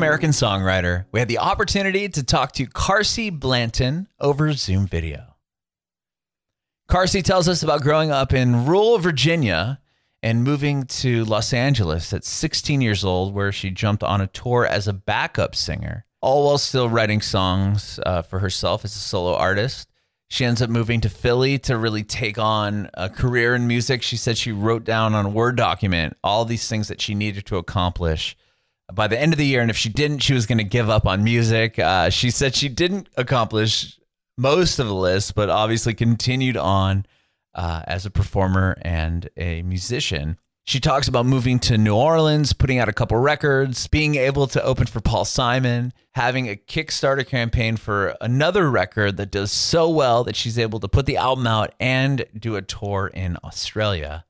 [0.00, 5.36] American songwriter, we had the opportunity to talk to Carsie Blanton over Zoom video.
[6.88, 9.78] Carsie tells us about growing up in rural Virginia
[10.22, 14.64] and moving to Los Angeles at 16 years old, where she jumped on a tour
[14.64, 19.34] as a backup singer, all while still writing songs uh, for herself as a solo
[19.34, 19.86] artist.
[20.28, 24.00] She ends up moving to Philly to really take on a career in music.
[24.02, 27.44] She said she wrote down on a Word document all these things that she needed
[27.44, 28.34] to accomplish
[28.94, 29.60] by the end of the year.
[29.60, 31.78] And if she didn't, she was going to give up on music.
[31.78, 33.98] Uh, she said she didn't accomplish
[34.36, 37.06] most of the list, but obviously continued on
[37.54, 40.38] uh, as a performer and a musician.
[40.64, 44.62] She talks about moving to New Orleans, putting out a couple records, being able to
[44.62, 50.22] open for Paul Simon, having a Kickstarter campaign for another record that does so well
[50.24, 54.24] that she's able to put the album out and do a tour in Australia.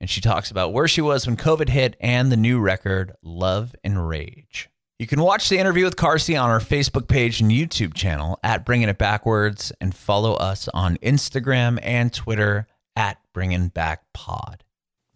[0.00, 3.74] And she talks about where she was when COVID hit and the new record, Love
[3.84, 4.70] and Rage.
[4.98, 8.66] You can watch the interview with Carsie on our Facebook page and YouTube channel at
[8.66, 14.64] Bringing It Backwards and follow us on Instagram and Twitter at Bringing Back Pod.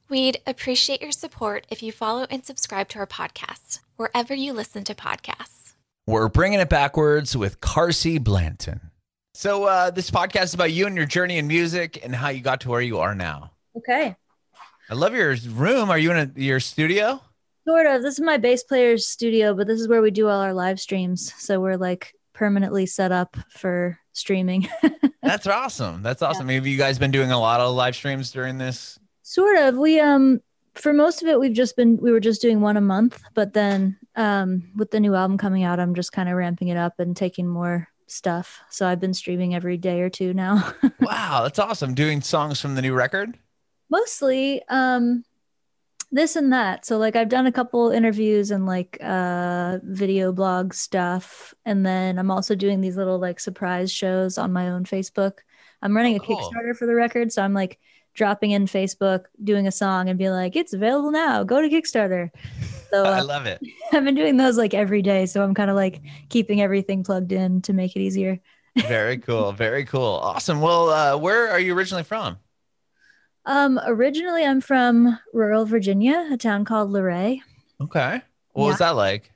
[0.08, 4.84] We'd appreciate your support if you follow and subscribe to our podcast wherever you listen
[4.84, 5.74] to podcasts.
[6.06, 8.90] We're Bringing It Backwards with Carsie Blanton.
[9.34, 12.40] So, uh, this podcast is about you and your journey in music and how you
[12.40, 13.50] got to where you are now.
[13.76, 14.14] Okay.
[14.94, 15.90] I love your room.
[15.90, 17.20] Are you in a, your studio?
[17.66, 18.02] Sort of.
[18.02, 20.78] This is my bass player's studio, but this is where we do all our live
[20.78, 21.34] streams.
[21.36, 24.68] So we're like permanently set up for streaming.
[25.22, 26.04] That's awesome.
[26.04, 26.48] That's awesome.
[26.48, 26.54] Yeah.
[26.54, 29.00] Have you guys been doing a lot of live streams during this?
[29.22, 29.76] Sort of.
[29.76, 30.40] We um
[30.76, 33.52] for most of it we've just been we were just doing one a month, but
[33.52, 37.00] then um with the new album coming out, I'm just kind of ramping it up
[37.00, 38.60] and taking more stuff.
[38.70, 40.72] So I've been streaming every day or two now.
[41.00, 41.94] wow, that's awesome.
[41.94, 43.36] Doing songs from the new record?
[43.90, 45.24] Mostly um
[46.12, 46.86] this and that.
[46.86, 52.18] So like I've done a couple interviews and like uh video blog stuff and then
[52.18, 55.38] I'm also doing these little like surprise shows on my own Facebook.
[55.82, 56.38] I'm running oh, cool.
[56.38, 57.78] a Kickstarter for the record, so I'm like
[58.14, 61.44] dropping in Facebook, doing a song and be like, "It's available now.
[61.44, 62.30] Go to Kickstarter."
[62.90, 63.60] So uh, I love it.
[63.92, 66.00] I've been doing those like every day, so I'm kind of like
[66.30, 68.40] keeping everything plugged in to make it easier.
[68.76, 69.52] very cool.
[69.52, 70.20] Very cool.
[70.22, 70.60] Awesome.
[70.60, 72.38] Well, uh, where are you originally from?
[73.46, 77.42] Um, originally, I'm from rural Virginia, a town called Luray.
[77.80, 78.22] Okay.
[78.52, 78.70] What yeah.
[78.70, 79.32] was that like?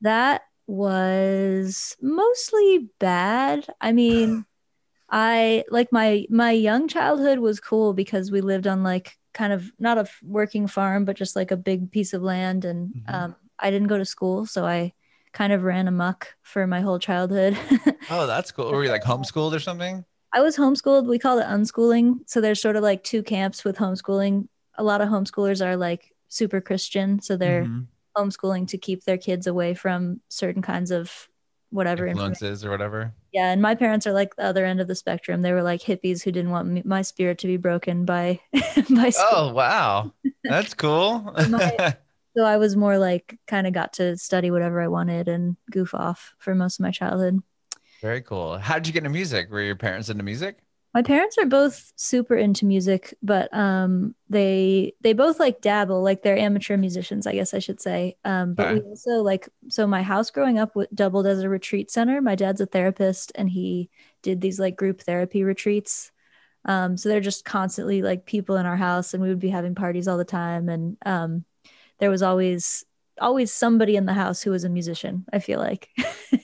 [0.00, 3.66] That was mostly bad.
[3.80, 4.44] I mean,
[5.10, 9.70] I like my my young childhood was cool because we lived on like kind of
[9.78, 13.14] not a working farm, but just like a big piece of land, and mm-hmm.
[13.14, 14.92] um, I didn't go to school, so I
[15.32, 17.56] kind of ran amok for my whole childhood.
[18.10, 18.72] oh, that's cool.
[18.72, 20.04] Were you like homeschooled or something?
[20.34, 21.06] I was homeschooled.
[21.06, 22.20] We call it unschooling.
[22.26, 24.48] So there's sort of like two camps with homeschooling.
[24.74, 27.22] A lot of homeschoolers are like super Christian.
[27.22, 27.82] So they're mm-hmm.
[28.20, 31.28] homeschooling to keep their kids away from certain kinds of
[31.70, 33.14] whatever influences or whatever.
[33.32, 33.52] Yeah.
[33.52, 35.42] And my parents are like the other end of the spectrum.
[35.42, 38.40] They were like hippies who didn't want me, my spirit to be broken by,
[38.90, 39.28] by school.
[39.30, 40.12] Oh, wow.
[40.42, 41.20] That's cool.
[41.48, 41.96] my,
[42.36, 45.94] so I was more like kind of got to study whatever I wanted and goof
[45.94, 47.40] off for most of my childhood.
[48.04, 48.58] Very cool.
[48.58, 49.50] How did you get into music?
[49.50, 50.58] Were your parents into music?
[50.92, 56.22] My parents are both super into music, but um, they they both like dabble, like
[56.22, 58.18] they're amateur musicians, I guess I should say.
[58.22, 58.74] Um, but okay.
[58.74, 62.20] we also like so my house growing up doubled as a retreat center.
[62.20, 63.88] My dad's a therapist, and he
[64.20, 66.12] did these like group therapy retreats.
[66.66, 69.74] Um, so they're just constantly like people in our house, and we would be having
[69.74, 70.68] parties all the time.
[70.68, 71.46] And um,
[72.00, 72.84] there was always
[73.18, 75.24] always somebody in the house who was a musician.
[75.32, 75.88] I feel like.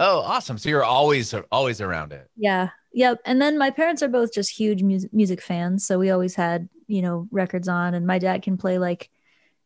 [0.00, 0.58] oh, awesome!
[0.58, 2.30] So you're always always around it.
[2.36, 2.70] Yeah.
[2.92, 3.20] Yep.
[3.26, 6.68] And then my parents are both just huge music music fans, so we always had
[6.86, 9.10] you know records on, and my dad can play like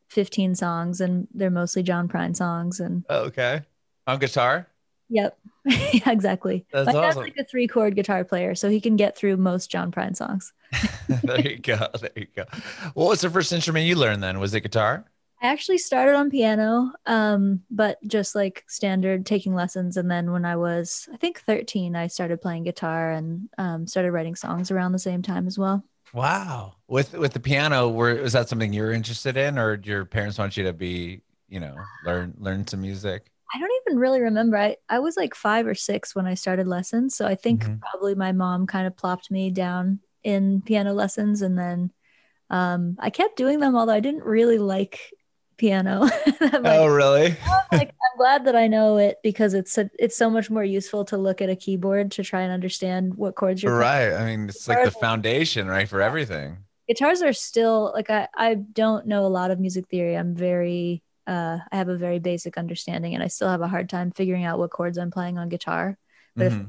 [0.08, 2.80] 15 songs, and they're mostly John Prine songs.
[2.80, 3.62] And oh, okay,
[4.06, 4.68] on guitar.
[5.08, 5.38] Yep.
[5.66, 6.64] yeah, exactly.
[6.72, 9.70] That's my dad's like a three chord guitar player, so he can get through most
[9.70, 10.52] John Prine songs.
[11.22, 11.86] there you go.
[12.00, 12.44] There you go.
[12.94, 14.40] What was the first instrument you learned then?
[14.40, 15.04] Was it guitar?
[15.42, 19.96] I actually started on piano, um, but just like standard taking lessons.
[19.96, 24.12] And then when I was, I think 13, I started playing guitar and um, started
[24.12, 25.84] writing songs around the same time as well.
[26.14, 26.74] Wow.
[26.86, 30.04] With with the piano, were was that something you were interested in, or did your
[30.04, 31.74] parents want you to be, you know,
[32.04, 33.30] learn learn some music?
[33.52, 34.58] I don't even really remember.
[34.58, 37.16] I, I was like five or six when I started lessons.
[37.16, 37.76] So I think mm-hmm.
[37.78, 41.90] probably my mom kind of plopped me down in piano lessons and then
[42.48, 45.00] um, I kept doing them, although I didn't really like
[45.62, 46.00] piano.
[46.40, 47.36] like, oh, really?
[47.46, 50.64] I'm like, I'm glad that I know it because it's a, it's so much more
[50.64, 54.08] useful to look at a keyboard to try and understand what chords you're right.
[54.08, 54.22] Playing.
[54.22, 56.58] I mean, it's like the foundation, right, for everything.
[56.88, 60.16] Guitars are still like I I don't know a lot of music theory.
[60.16, 63.88] I'm very uh, I have a very basic understanding, and I still have a hard
[63.88, 65.96] time figuring out what chords I'm playing on guitar.
[66.34, 66.66] But if I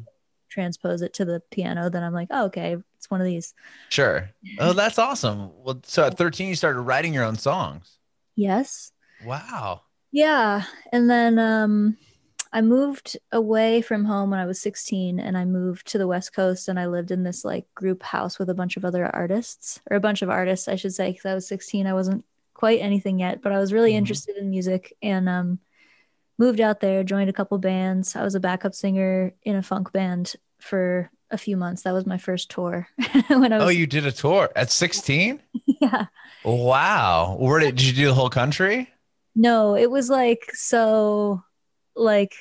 [0.50, 3.56] transpose it to the piano, then I'm like, oh, okay, it's one of these.
[3.90, 4.30] Sure.
[4.60, 5.50] Oh, that's awesome.
[5.64, 7.98] Well, so at 13, you started writing your own songs.
[8.36, 8.92] Yes.
[9.26, 9.82] Wow.
[10.12, 10.64] Yeah.
[10.92, 11.98] And then um,
[12.52, 16.34] I moved away from home when I was 16 and I moved to the West
[16.34, 19.82] Coast and I lived in this like group house with a bunch of other artists,
[19.90, 21.88] or a bunch of artists, I should say, because I was 16.
[21.88, 23.98] I wasn't quite anything yet, but I was really Mhm.
[23.98, 25.60] interested in music and um,
[26.38, 28.16] moved out there, joined a couple bands.
[28.16, 31.82] I was a backup singer in a funk band for a few months.
[31.82, 32.88] That was my first tour
[33.28, 35.42] when I oh, was, Oh, you did a tour at 16?
[35.82, 36.06] yeah.
[36.46, 37.36] Wow.
[37.40, 38.90] Where did, did you do the whole country?
[39.36, 41.44] No, it was like so
[41.96, 42.36] like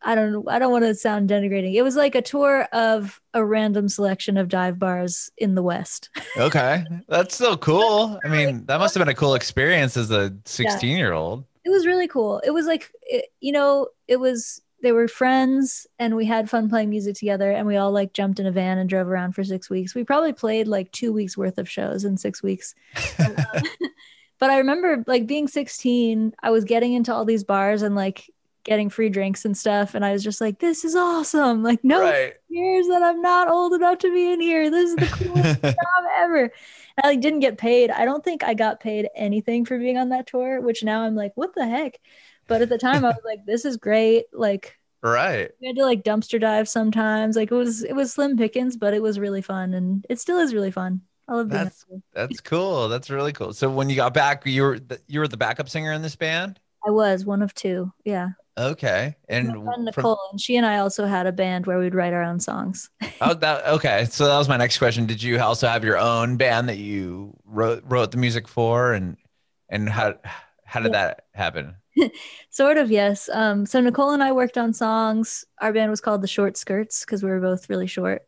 [0.00, 1.74] I don't I don't want to sound denigrating.
[1.74, 6.08] It was like a tour of a random selection of dive bars in the West.
[6.36, 6.84] Okay.
[7.08, 8.20] That's so cool.
[8.24, 11.44] I mean, that must have been a cool experience as a 16 year old.
[11.64, 12.40] It was really cool.
[12.44, 16.68] It was like it, you know, it was they were friends and we had fun
[16.68, 19.42] playing music together and we all like jumped in a van and drove around for
[19.42, 19.94] 6 weeks.
[19.94, 22.74] We probably played like 2 weeks worth of shows in 6 weeks.
[24.40, 28.30] But, I remember like being 16, I was getting into all these bars and like
[28.62, 31.62] getting free drinks and stuff and I was just like this is awesome.
[31.64, 32.34] Like no Right.
[32.48, 34.70] years that I'm not old enough to be in here.
[34.70, 36.42] This is the coolest job ever.
[36.42, 36.52] And
[37.02, 37.90] I like didn't get paid.
[37.90, 41.16] I don't think I got paid anything for being on that tour, which now I'm
[41.16, 41.98] like, what the heck?
[42.48, 44.24] But at the time I was like, this is great.
[44.32, 45.50] Like right.
[45.60, 47.36] we had to like dumpster dive sometimes.
[47.36, 50.38] Like it was it was slim pickings, but it was really fun and it still
[50.38, 51.02] is really fun.
[51.28, 52.00] I love being That's- there.
[52.26, 52.88] That's cool.
[52.88, 53.52] That's really cool.
[53.52, 56.16] So when you got back, you were the, you were the backup singer in this
[56.16, 56.58] band?
[56.84, 57.92] I was one of two.
[58.04, 58.30] Yeah.
[58.56, 59.14] Okay.
[59.28, 62.12] And friend from- Nicole and she and I also had a band where we'd write
[62.12, 62.90] our own songs.
[63.20, 64.06] oh, that okay.
[64.10, 65.06] So that was my next question.
[65.06, 69.16] Did you also have your own band that you wrote wrote the music for, and
[69.68, 70.14] and how
[70.64, 71.76] how did that happen?
[72.50, 73.28] Sort of, yes.
[73.32, 75.44] Um, so Nicole and I worked on songs.
[75.60, 78.22] Our band was called the Short Skirts because we were both really short.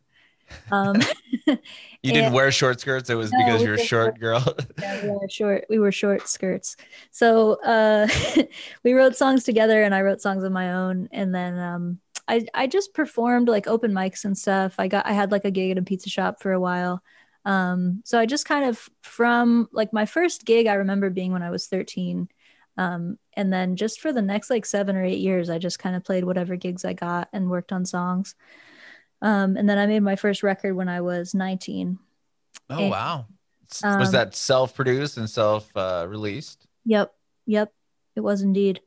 [0.71, 0.97] Um,
[2.03, 3.11] You didn't And- wear short skirts.
[3.11, 4.43] It was No, because you're a short girl.
[4.81, 5.67] yeah, we were short.
[5.69, 6.77] We were short skirts.
[7.11, 8.09] So uh,
[8.85, 11.09] we wrote songs together, and I wrote songs of my own.
[11.13, 14.77] And then um, I I just performed like open mics and stuff.
[14.79, 17.03] I got I had like a gig at a pizza shop for a while.
[17.45, 21.43] Um, so I just kind of from like my first gig I remember being when
[21.43, 22.29] I was 13.
[22.81, 25.95] Um, and then just for the next like seven or eight years, I just kind
[25.95, 28.35] of played whatever gigs I got and worked on songs.
[29.21, 31.99] Um, and then I made my first record when I was 19.
[32.71, 33.27] oh And, wow!
[33.71, 36.67] S- was um, that self produced and self uh, released?
[36.87, 37.13] Yep.
[37.45, 37.71] Yep.
[38.17, 38.81] It was indeed.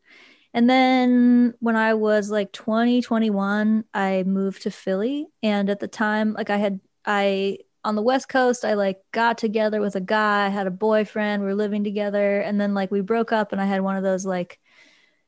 [0.55, 5.27] And then when I was like 20, 21, I moved to Philly.
[5.43, 9.37] And at the time, like I had, I, on the West Coast, I like got
[9.37, 12.39] together with a guy, I had a boyfriend, we are living together.
[12.39, 14.59] And then like we broke up and I had one of those like,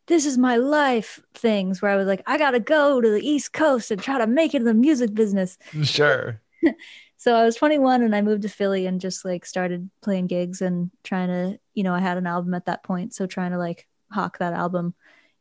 [0.07, 3.27] this is my life things where I was like, I got to go to the
[3.27, 5.57] East Coast and try to make it in the music business.
[5.83, 6.41] Sure.
[7.17, 10.61] So I was 21 and I moved to Philly and just like started playing gigs
[10.61, 13.57] and trying to, you know, I had an album at that point, so trying to
[13.57, 14.93] like hawk that album.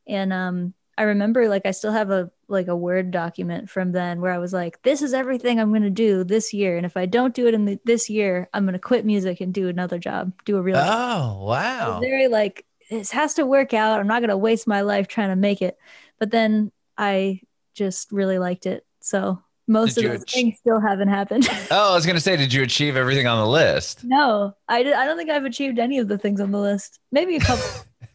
[0.07, 4.21] And um I remember like I still have a like a word document from then
[4.21, 6.97] where I was like this is everything I'm going to do this year and if
[6.97, 9.69] I don't do it in the, this year, I'm going to quit music and do
[9.69, 10.77] another job, do a real.
[10.77, 12.01] Oh I wow!
[12.01, 14.01] very like this has to work out.
[14.01, 15.79] I'm not going to waste my life trying to make it.
[16.19, 17.41] But then I
[17.75, 18.87] just really liked it.
[19.01, 21.49] So most Did of those ach- things still haven't happened.
[21.71, 24.05] Oh, I was gonna say, did you achieve everything on the list?
[24.05, 27.01] No, I, did, I don't think I've achieved any of the things on the list.
[27.11, 27.65] Maybe a couple,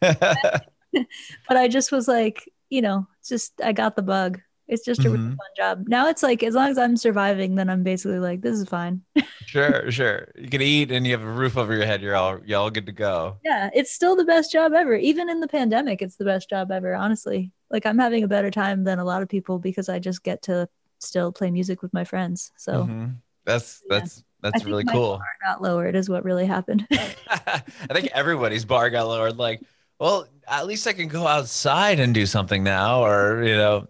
[0.00, 4.40] but I just was like, you know, it's just I got the bug.
[4.68, 5.36] It's just a really Mhm.
[5.36, 5.84] fun job.
[5.88, 9.02] Now it's like as long as I'm surviving, then I'm basically like, this is fine.
[9.46, 10.28] sure, sure.
[10.36, 12.02] You can eat and you have a roof over your head.
[12.02, 13.38] You're all you're all good to go.
[13.44, 14.94] yeah, it's still the best job ever.
[14.94, 16.94] Even in the pandemic, it's the best job ever.
[16.94, 20.22] Honestly, like I'm having a better time than a lot of people because I just
[20.22, 20.68] get to
[21.00, 22.52] still play music with my friends.
[22.56, 23.16] So Mhm.
[23.44, 23.98] That's Yeah.
[23.98, 24.22] that's
[24.52, 25.18] I that's think really my cool.
[25.18, 26.86] bar got lowered is what really happened.
[27.28, 27.62] I
[27.92, 29.36] think everybody's bar got lowered.
[29.36, 29.60] Like,
[30.00, 33.86] well, at least I can go outside and do something now, or you know,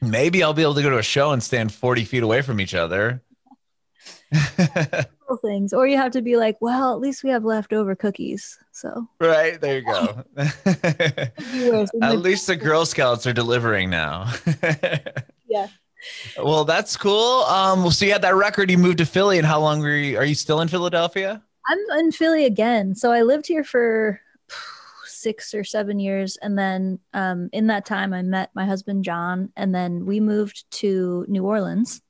[0.00, 2.60] maybe I'll be able to go to a show and stand forty feet away from
[2.60, 3.22] each other.
[4.32, 8.58] Little things, or you have to be like, well, at least we have leftover cookies.
[8.72, 10.24] So right there, you go.
[10.36, 14.32] at least the Girl Scouts are delivering now.
[15.48, 15.66] Yeah.
[16.38, 17.42] Well, that's cool.
[17.44, 18.70] Um, so you had that record.
[18.70, 20.16] You moved to Philly, and how long were you?
[20.16, 21.42] Are you still in Philadelphia?
[21.68, 22.94] I'm in Philly again.
[22.94, 24.20] So I lived here for
[25.20, 26.36] six or seven years.
[26.40, 29.52] And then um, in that time, I met my husband, John.
[29.56, 32.00] And then we moved to New Orleans.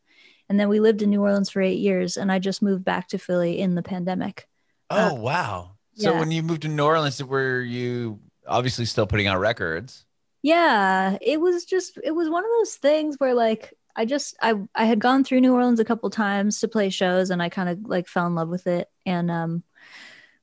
[0.48, 2.16] And then we lived in New Orleans for eight years.
[2.16, 4.46] And I just moved back to Philly in the pandemic.
[4.92, 5.76] Oh wow!
[5.94, 6.18] So yeah.
[6.18, 8.18] when you moved to New Orleans, were you
[8.50, 10.04] obviously still putting out records.
[10.42, 14.54] Yeah, it was just it was one of those things where like I just I
[14.74, 17.68] I had gone through New Orleans a couple times to play shows and I kind
[17.68, 19.62] of like fell in love with it and um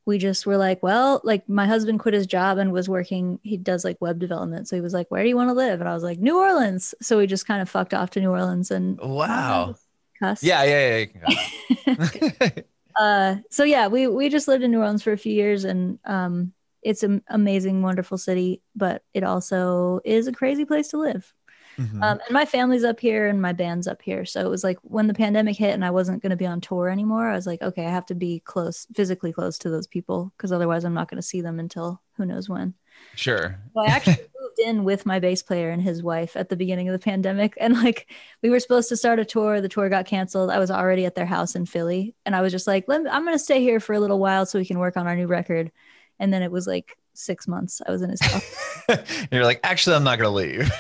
[0.07, 3.57] we just were like, well, like my husband quit his job and was working, he
[3.57, 4.67] does like web development.
[4.67, 5.81] So he was like, where do you want to live?
[5.81, 6.95] And I was like, New Orleans.
[7.01, 9.75] So we just kind of fucked off to New Orleans and Wow.
[10.17, 10.41] cuss.
[10.41, 11.05] Yeah, yeah,
[11.85, 12.49] yeah.
[12.99, 15.99] uh so yeah we we just lived in new orleans for a few years and
[16.05, 21.31] um it's an amazing wonderful city but it also is a crazy place to live
[21.77, 22.01] Mhm.
[22.01, 24.77] um and my family's up here and my band's up here so it was like
[24.81, 27.45] when the pandemic hit and i wasn't going to be on tour anymore i was
[27.45, 30.93] like okay i have to be close physically close to those people because otherwise i'm
[30.93, 32.73] not going to see them until who knows when
[33.15, 33.59] sure.
[33.73, 36.89] so I actually moved in with my bass player and his wife at the beginning
[36.89, 37.53] of the pandemic.
[37.59, 39.61] And like we were supposed to start a tour.
[39.61, 40.49] The tour got canceled.
[40.49, 42.15] I was already at their house in Philly.
[42.25, 44.19] And I was just like, Let me, I'm going to stay here for a little
[44.19, 45.71] while so we can work on our new record.
[46.19, 49.27] And then it was like six months I was in his house.
[49.31, 50.71] You're like, actually, I'm not gonna leave.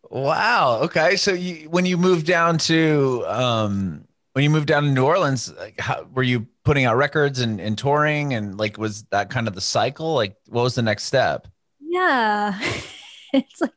[0.10, 0.80] wow.
[0.82, 1.16] Okay.
[1.16, 5.52] So you, when you moved down to, um, when you moved down to New Orleans,
[5.54, 9.48] like, how, were you putting out records and, and touring, and like, was that kind
[9.48, 10.14] of the cycle?
[10.14, 11.48] Like, what was the next step?
[11.88, 12.58] yeah.
[13.32, 13.72] it's like,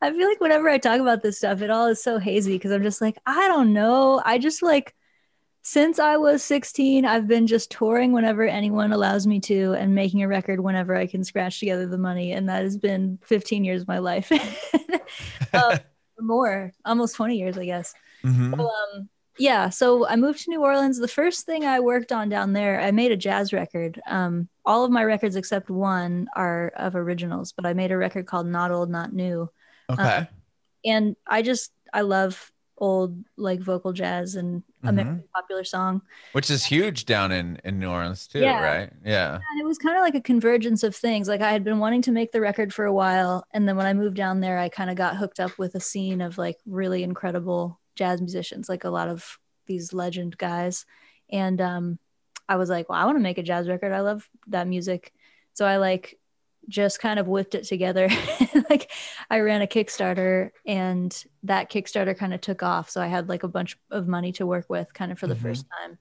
[0.00, 2.70] I feel like whenever I talk about this stuff, it all is so hazy because
[2.70, 4.22] I'm just like, I don't know.
[4.24, 4.94] I just like,
[5.66, 10.22] since I was 16, I've been just touring whenever anyone allows me to and making
[10.22, 12.30] a record whenever I can scratch together the money.
[12.30, 14.30] And that has been 15 years of my life.
[15.52, 15.78] uh,
[16.20, 17.94] more, almost 20 years, I guess.
[18.22, 18.60] Mhm.
[18.60, 19.08] Um,
[19.38, 20.98] yeah, so I moved to New Orleans.
[20.98, 24.00] The first thing I worked on down there, I made a jazz record.
[24.06, 28.26] Um, all of my records except one are of originals, but I made a record
[28.26, 29.50] called Not Old, Not New.
[29.90, 30.28] Okay.
[30.84, 36.02] And I just, I love old like vocal jazz and American popular song.
[36.32, 38.62] Which is huge down in, in New Orleans too, Yeah.
[38.62, 38.90] right?
[39.04, 39.34] Yeah.
[39.34, 41.28] And it was kind of like a convergence of things.
[41.28, 43.44] Like I had been wanting to make the record for a while.
[43.52, 45.80] And then when I moved down there, I kind of got hooked up with a
[45.80, 50.84] scene of like really incredible jazz musicians, like a lot of these legend guys.
[51.30, 51.98] And um,
[52.48, 53.92] I was like, well, I want to make a jazz record.
[53.92, 55.12] I love that music.
[55.54, 56.18] So I like
[56.68, 58.08] just kind of whipped it together.
[58.70, 58.90] like
[59.30, 62.90] I ran a Kickstarter and that Kickstarter kind of took off.
[62.90, 65.34] So I had like a bunch of money to work with kind of for the
[65.34, 65.42] Mhm.
[65.42, 65.98] first time.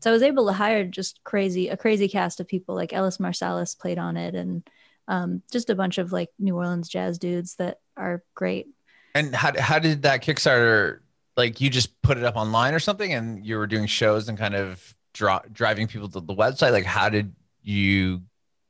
[0.00, 3.18] So I was able to hire just crazy, a crazy cast of people like Ellis
[3.18, 4.62] Marsalis played on it and
[5.08, 8.68] um, just a bunch of like New Orleans jazz dudes that are great.
[9.14, 11.00] And how, how did that Kickstarter,
[11.36, 14.36] like you just put it up online or something and you were doing shows and
[14.38, 16.72] kind of draw, driving people to the website?
[16.72, 18.22] Like how did you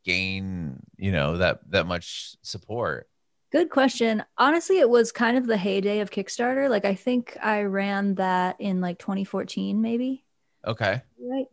[0.05, 3.09] gain, you know, that, that much support?
[3.51, 4.25] Good question.
[4.37, 6.69] Honestly, it was kind of the heyday of Kickstarter.
[6.69, 10.25] Like I think I ran that in like 2014, maybe.
[10.67, 11.01] Okay.
[11.21, 11.47] right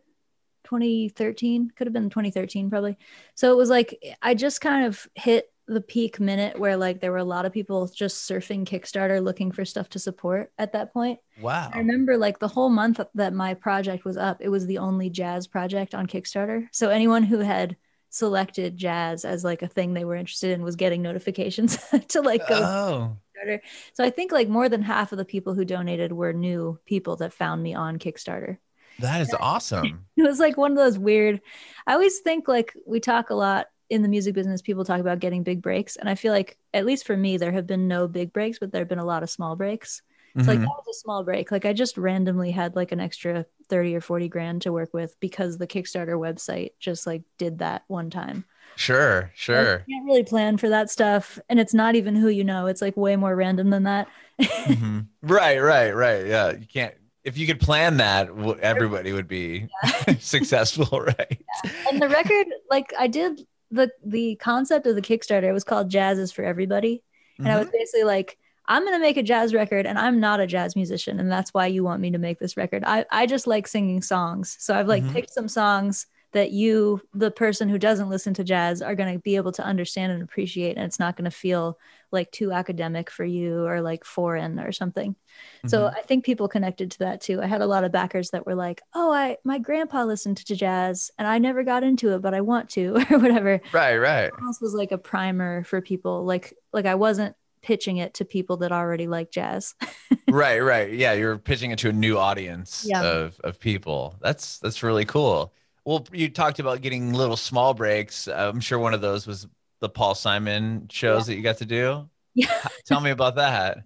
[0.66, 2.98] 2013 could have been 2013 probably
[3.36, 7.12] so it was like i just kind of hit the peak minute where like there
[7.12, 10.92] were a lot of people just surfing kickstarter looking for stuff to support at that
[10.92, 11.70] point Wow.
[11.72, 15.10] i remember like the whole month that my project was up it was the only
[15.12, 17.78] jazz project on kickstarter so anyone who had
[18.16, 22.48] selected jazz as like a thing they were interested in was getting notifications to like
[22.48, 23.60] go Oh, Kickstarter.
[23.94, 27.18] So I think like more than half of the people who donated were new people
[27.18, 28.58] that found me on Kickstarter.
[29.00, 30.06] that is awesome.
[30.16, 31.42] It was like one of those weird.
[31.86, 34.62] I always think like we talk a lot in the music business.
[34.62, 37.52] People talk about getting big breaks, and I feel like at least for me, there
[37.52, 40.02] have been no big breaks, but there have been a lot of small breaks.
[40.38, 40.64] It's like Mhm.
[40.64, 41.52] that was a small break.
[41.52, 45.16] Like I just randomly had like an extra thirty or forty grand to work with
[45.20, 48.46] because the Kickstarter website just like did that one time.
[48.78, 49.84] Sure, sure.
[49.88, 52.68] You can't really plan for that stuff, and it's not even who you know.
[52.68, 54.08] It's like way more random than that.
[54.42, 55.08] Mhm.
[55.22, 56.26] Right, right, right.
[56.28, 56.94] Yeah, you can't.
[57.24, 59.68] If you could plan that, w- everybody would be
[60.20, 61.42] successful, right?
[61.90, 63.42] and the record like i did
[63.72, 67.02] the the concept of the kickstarter it was called jazz is for everybody
[67.40, 70.40] and i was basically like i'm going to make a jazz record and i'm not
[70.40, 73.26] a jazz musician and that's why you want me to make this record i i
[73.26, 75.14] just like singing songs so i've like Mhm.
[75.14, 79.20] picked some songs that you the person who doesn't listen to jazz are going to
[79.20, 81.78] be able to understand and appreciate and it's not going to feel
[82.12, 85.16] like too academic for you or like foreign or something
[85.66, 85.96] so Mhm.
[85.96, 87.42] I think people connected to that too.
[87.42, 90.56] I had a lot of backers that were like, "Oh, I my grandpa listened to
[90.56, 93.62] jazz and I never got into it, but I want to," or whatever.
[93.72, 94.32] right, right.
[94.40, 96.26] Almost was like a primer for people.
[96.26, 99.74] Like like I wasn't pitching it to people that already like jazz.
[100.30, 103.02] right right yeah you're pitching it to a new audience Yeah.
[103.04, 105.52] of of people that's that's really cool
[105.84, 109.48] well you talked about getting little small breaks i'm sure one of those was
[109.82, 112.68] the paul simon shows that you got to do Yeah.
[112.86, 113.80] tell me about that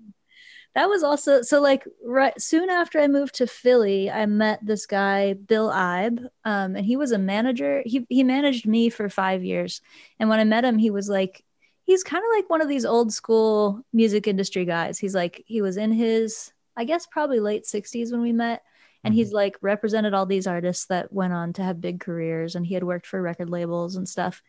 [0.75, 4.85] that was also so like right soon after I moved to Philly, I met this
[4.85, 7.81] guy Bill Ibe, um, and he was a manager.
[7.85, 9.81] He he managed me for five years,
[10.19, 11.43] and when I met him, he was like
[11.89, 14.99] he's kind of like one of these old school music industry guys.
[14.99, 18.61] He's like he was in his I guess probably late sixties when we met,
[19.03, 22.63] and he's like represented all these artists that went on to have big careers, and
[22.63, 24.43] he had worked for record labels and stuff.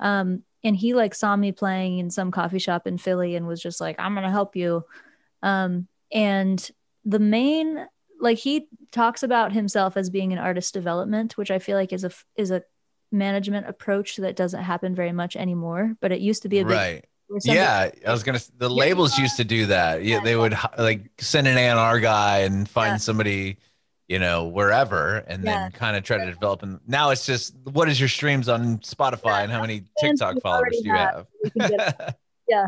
[0.00, 3.62] Um, and he like saw me playing in some coffee shop in Philly and was
[3.62, 4.84] just like, "I'm gonna help you."
[5.44, 6.68] Um, and
[7.04, 7.86] the main
[8.20, 12.02] like he talks about himself as being an artist development, which I feel like is
[12.02, 12.64] a is a
[13.12, 15.94] management approach that doesn't happen very much anymore.
[16.00, 17.04] But it used to be a big right.
[17.44, 18.40] Yeah, I was gonna.
[18.58, 20.04] The labels used to do that.
[20.04, 22.96] Yeah, they would like send an A&R guy and find yeah.
[22.96, 23.58] somebody,
[24.08, 25.68] you know, wherever, and yeah.
[25.68, 26.64] then kind of try to develop.
[26.64, 30.80] And now it's just, what is your streams on Spotify and how many TikTok followers
[30.82, 31.26] do you have?
[31.60, 32.14] have?
[32.48, 32.66] yeah,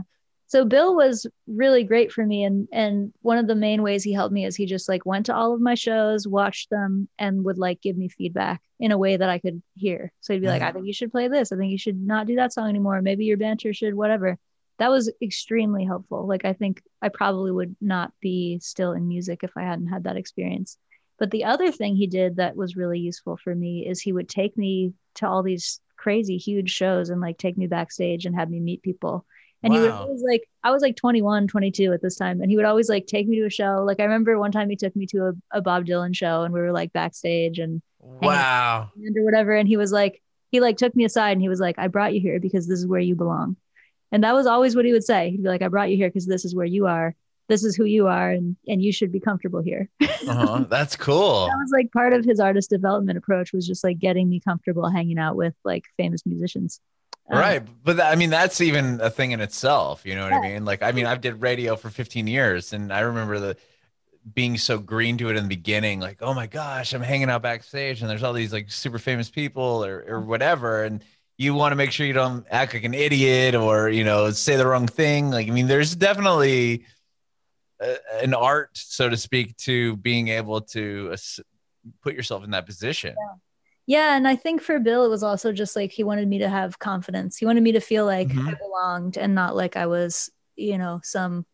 [0.52, 4.12] so bill was really great for me and and one of the main ways he
[4.12, 7.42] helped me is he just like went to all of my shows watched them and
[7.42, 10.12] would like give me feedback in a way that i could hear.
[10.20, 10.52] So he'd be mm-hmm.
[10.52, 11.52] like i think you should play this.
[11.52, 13.00] I think you should not do that song anymore.
[13.00, 14.38] Maybe your banter should whatever.
[14.78, 16.26] That was extremely helpful.
[16.26, 20.04] Like i think i probably would not be still in music if i hadn't had
[20.04, 20.76] that experience.
[21.18, 24.28] But the other thing he did that was really useful for me is he would
[24.28, 28.50] take me to all these crazy huge shows and like take me backstage and have
[28.50, 29.24] me meet people
[29.62, 29.78] and wow.
[29.78, 32.40] he would always like, I was like 21, 22 at this time.
[32.40, 33.84] And he would always like take me to a show.
[33.86, 36.52] Like I remember one time he took me to a, a Bob Dylan show and
[36.52, 39.52] we were like backstage and wow or whatever.
[39.52, 42.14] And he was like, he like took me aside and he was like, I brought
[42.14, 43.56] you here because this is where you belong.
[44.10, 45.30] And that was always what he would say.
[45.30, 47.14] He'd be like, I brought you here because this is where you are.
[47.48, 49.88] This is who you are, and and you should be comfortable here.
[50.00, 50.64] uh-huh.
[50.68, 51.46] That's cool.
[51.46, 54.88] that was like part of his artist development approach was just like getting me comfortable
[54.88, 56.80] hanging out with like famous musicians.
[57.32, 57.66] Um, right.
[57.82, 60.04] But I mean, that's even a thing in itself.
[60.04, 60.38] You know what yeah.
[60.38, 60.64] I mean?
[60.66, 63.56] Like, I mean, I've did radio for 15 years and I remember the
[64.34, 67.42] being so green to it in the beginning, like, oh my gosh, I'm hanging out
[67.42, 70.84] backstage and there's all these like super famous people or, or whatever.
[70.84, 71.02] And
[71.38, 74.56] you want to make sure you don't act like an idiot or, you know, say
[74.56, 75.30] the wrong thing.
[75.30, 76.84] Like, I mean, there's definitely
[77.80, 81.42] a, an art, so to speak, to being able to uh,
[82.02, 83.16] put yourself in that position.
[83.18, 83.36] Yeah
[83.86, 86.48] yeah and i think for bill it was also just like he wanted me to
[86.48, 87.36] have confidence.
[87.36, 88.48] He wanted me to feel like mm-hmm.
[88.48, 91.46] i belonged and not like i was you know some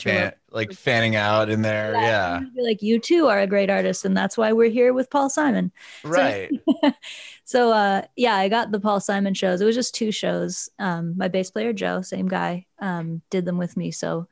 [0.00, 2.62] Fan, like fanning out in there yeah, yeah.
[2.64, 5.70] like you too are a great artist and that's why we're here with paul simon.
[6.02, 6.50] Right.
[6.82, 6.92] so,
[7.44, 9.60] so uh yeah i got the paul simon shows.
[9.60, 10.68] It was just two shows.
[10.80, 13.92] Um my bass player joe same guy um did them with me.
[13.92, 14.26] So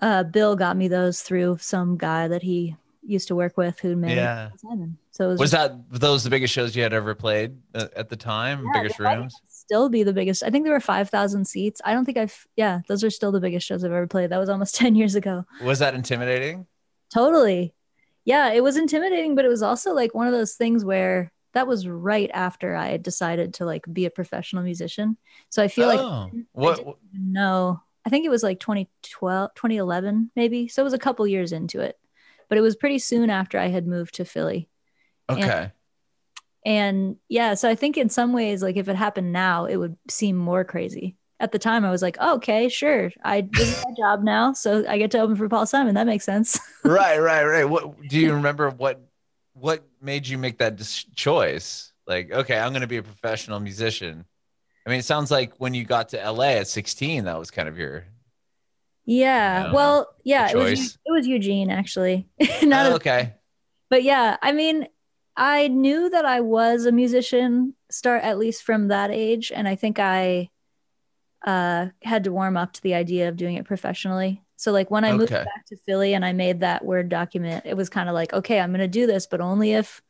[0.00, 2.74] uh bill got me those through some guy that he
[3.06, 4.50] used to work with who made yeah.
[4.56, 4.98] Simon.
[5.10, 8.16] So was, was that those the biggest shows you had ever played uh, at the
[8.16, 8.64] time?
[8.64, 9.34] Yeah, biggest rooms?
[9.46, 10.42] Still be the biggest.
[10.42, 11.80] I think there were five thousand seats.
[11.84, 12.46] I don't think I've.
[12.56, 14.30] Yeah, those are still the biggest shows I've ever played.
[14.30, 15.44] That was almost ten years ago.
[15.62, 16.66] Was that intimidating?
[17.12, 17.74] Totally.
[18.24, 21.66] Yeah, it was intimidating, but it was also like one of those things where that
[21.66, 25.16] was right after I had decided to like be a professional musician.
[25.50, 26.96] So I feel oh, like what?
[27.12, 30.68] No, I think it was like 2012, 2011, maybe.
[30.68, 31.98] So it was a couple years into it
[32.54, 34.68] but it was pretty soon after I had moved to Philly.
[35.28, 35.42] Okay.
[35.42, 35.72] And,
[36.64, 39.96] and yeah, so I think in some ways, like if it happened now, it would
[40.08, 41.16] seem more crazy.
[41.40, 43.10] At the time, I was like, oh, okay, sure.
[43.24, 45.96] I this is my job now, so I get to open for Paul Simon.
[45.96, 46.56] That makes sense.
[46.84, 47.64] right, right, right.
[47.64, 48.70] What do you remember?
[48.70, 49.00] What
[49.54, 50.78] what made you make that
[51.16, 51.92] choice?
[52.06, 54.24] Like, okay, I'm going to be a professional musician.
[54.86, 57.68] I mean, it sounds like when you got to LA at 16, that was kind
[57.68, 58.04] of your
[59.04, 59.72] yeah.
[59.72, 62.28] Well, yeah, it was it was Eugene actually.
[62.62, 63.34] Not oh, okay.
[63.90, 64.88] But yeah, I mean,
[65.36, 69.76] I knew that I was a musician start at least from that age and I
[69.76, 70.50] think I
[71.46, 74.42] uh had to warm up to the idea of doing it professionally.
[74.56, 75.18] So like when I okay.
[75.18, 78.32] moved back to Philly and I made that word document, it was kind of like,
[78.32, 80.00] okay, I'm going to do this, but only if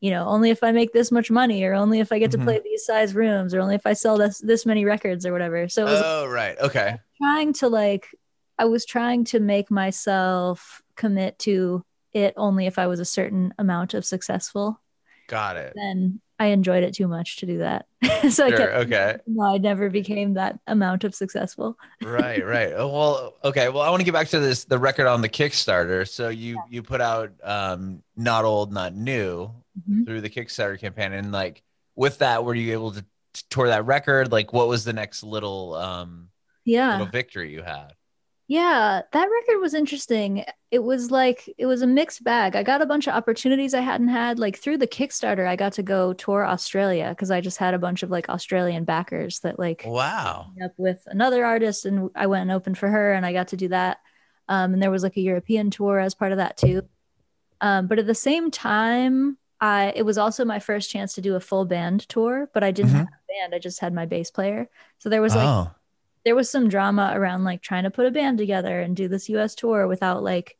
[0.00, 2.40] you know, only if I make this much money or only if I get mm-hmm.
[2.40, 5.32] to play these size rooms or only if I sell this this many records or
[5.32, 5.68] whatever.
[5.68, 6.56] So it Oh, right.
[6.58, 6.98] Okay.
[7.16, 8.06] Trying to like
[8.58, 13.54] I was trying to make myself commit to it only if I was a certain
[13.58, 14.80] amount of successful.
[15.28, 15.74] Got it.
[15.76, 17.86] Then I enjoyed it too much to do that.
[18.30, 19.16] so sure, I kept, okay.
[19.26, 21.76] No, I never became that amount of successful.
[22.02, 22.72] right, right.
[22.74, 23.68] Oh, well, okay.
[23.68, 26.08] Well, I want to get back to this the record on the Kickstarter.
[26.08, 26.60] So you yeah.
[26.70, 30.04] you put out um not old, not new mm-hmm.
[30.04, 31.62] through the Kickstarter campaign and like
[31.96, 34.32] with that were you able to, to tour that record?
[34.32, 36.28] Like what was the next little um
[36.64, 37.92] yeah little victory you had?
[38.50, 40.42] Yeah, that record was interesting.
[40.70, 42.56] It was like it was a mixed bag.
[42.56, 44.38] I got a bunch of opportunities I hadn't had.
[44.38, 47.78] Like through the Kickstarter, I got to go tour Australia because I just had a
[47.78, 52.42] bunch of like Australian backers that like wow up with another artist, and I went
[52.42, 53.98] and opened for her, and I got to do that.
[54.48, 56.88] Um, and there was like a European tour as part of that too.
[57.60, 61.34] Um, but at the same time, I it was also my first chance to do
[61.34, 62.98] a full band tour, but I didn't Mhm.
[62.98, 63.54] have a band.
[63.54, 64.70] I just had my bass player.
[65.00, 65.70] So there was like oh,
[66.28, 69.30] there was some drama around like trying to put a band together and do this
[69.30, 70.58] US tour without like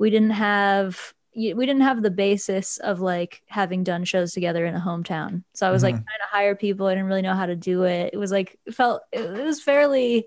[0.00, 4.74] we didn't have we didn't have the basis of like having done shows together in
[4.74, 5.44] a hometown.
[5.54, 6.02] So I was like Mhm.
[6.04, 6.88] trying to hire people.
[6.88, 8.10] I didn't really know how to do it.
[8.12, 10.26] It was like it felt it was fairly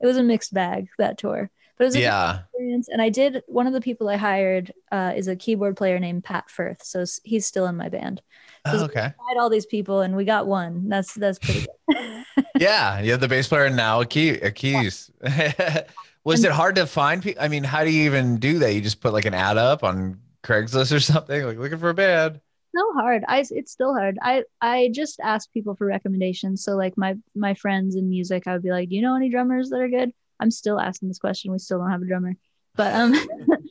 [0.00, 1.50] it was a mixed bag that tour.
[1.80, 2.40] But it was a yeah.
[2.40, 2.88] experience.
[2.90, 6.24] And I did one of the people I hired uh, is a keyboard player named
[6.24, 6.82] Pat Firth.
[6.82, 8.20] So he's still in my band.
[8.66, 9.00] Oh, okay.
[9.00, 10.90] I had all these people and we got one.
[10.90, 12.24] That's that's pretty good.
[12.58, 15.10] Yeah, you have the bass player and now a key, a keys.
[16.24, 17.42] Was it hard to find people?
[17.42, 18.74] I mean, how do you even do that?
[18.74, 21.94] You just put like an ad up on Craigslist or something, like looking for a
[21.94, 22.42] band.
[22.76, 23.24] so hard.
[23.26, 24.18] I it's still hard.
[24.20, 26.62] I I just ask people for recommendations.
[26.62, 29.30] So like my my friends in music, I would be like, "Do you know any
[29.30, 31.52] drummers that are good?" I'm still asking this question.
[31.52, 32.34] We still don't have a drummer.
[32.74, 33.14] But um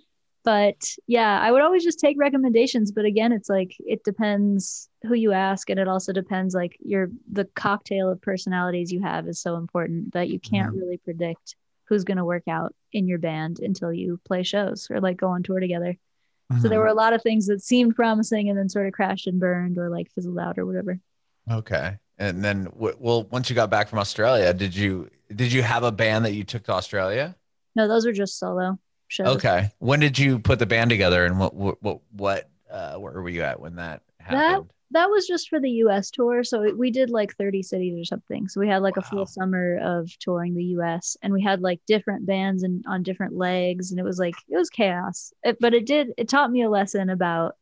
[0.43, 5.13] but yeah, I would always just take recommendations, but again, it's like it depends who
[5.13, 9.41] you ask and it also depends like your the cocktail of personalities you have is
[9.41, 11.55] so important that you can't really predict
[11.85, 15.27] who's going to work out in your band until you play shows or like go
[15.27, 15.97] on tour together.
[16.61, 19.27] So there were a lot of things that seemed promising and then sort of crashed
[19.27, 20.99] and burned or like fizzled out or whatever.
[21.49, 21.97] Okay.
[22.17, 25.91] And then, well, once you got back from Australia, did you did you have a
[25.91, 27.35] band that you took to Australia?
[27.75, 29.37] No, those were just solo shows.
[29.37, 29.69] Okay.
[29.79, 33.29] When did you put the band together, and what what what, what uh, where were
[33.29, 34.39] you at when that happened?
[34.39, 36.43] That that was just for the US tour.
[36.43, 38.47] So we did like 30 cities or something.
[38.47, 41.79] So we had like a full summer of touring the US and we had like
[41.85, 45.31] different bands and on different legs and it was like it was chaos.
[45.43, 47.55] It, but it did it taught me a lesson about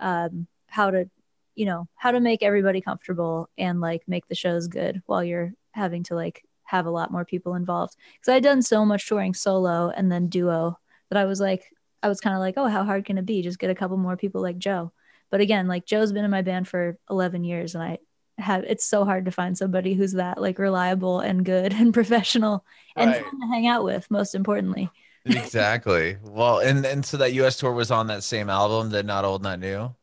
[0.00, 1.08] um how to
[1.54, 5.52] you know, how to make everybody comfortable and like make the shows good while you're
[5.70, 7.96] having to like have a lot more people involved.
[8.24, 10.78] Cuz I'd done so much touring solo and then duo
[11.10, 11.64] that I was like
[12.02, 13.42] I was kind of like, "Oh, how hard can it be?
[13.42, 14.92] Just get a couple more people like Joe."
[15.30, 17.98] But again, like Joe's been in my band for 11 years and I
[18.38, 22.64] have it's so hard to find somebody who's that like reliable and good and professional
[22.96, 23.22] and Right.
[23.24, 24.90] fun to hang out with most importantly.
[25.24, 26.18] exactly.
[26.22, 27.56] Well, and and so that U.S.
[27.56, 29.94] tour was on that same album, that not old, not new.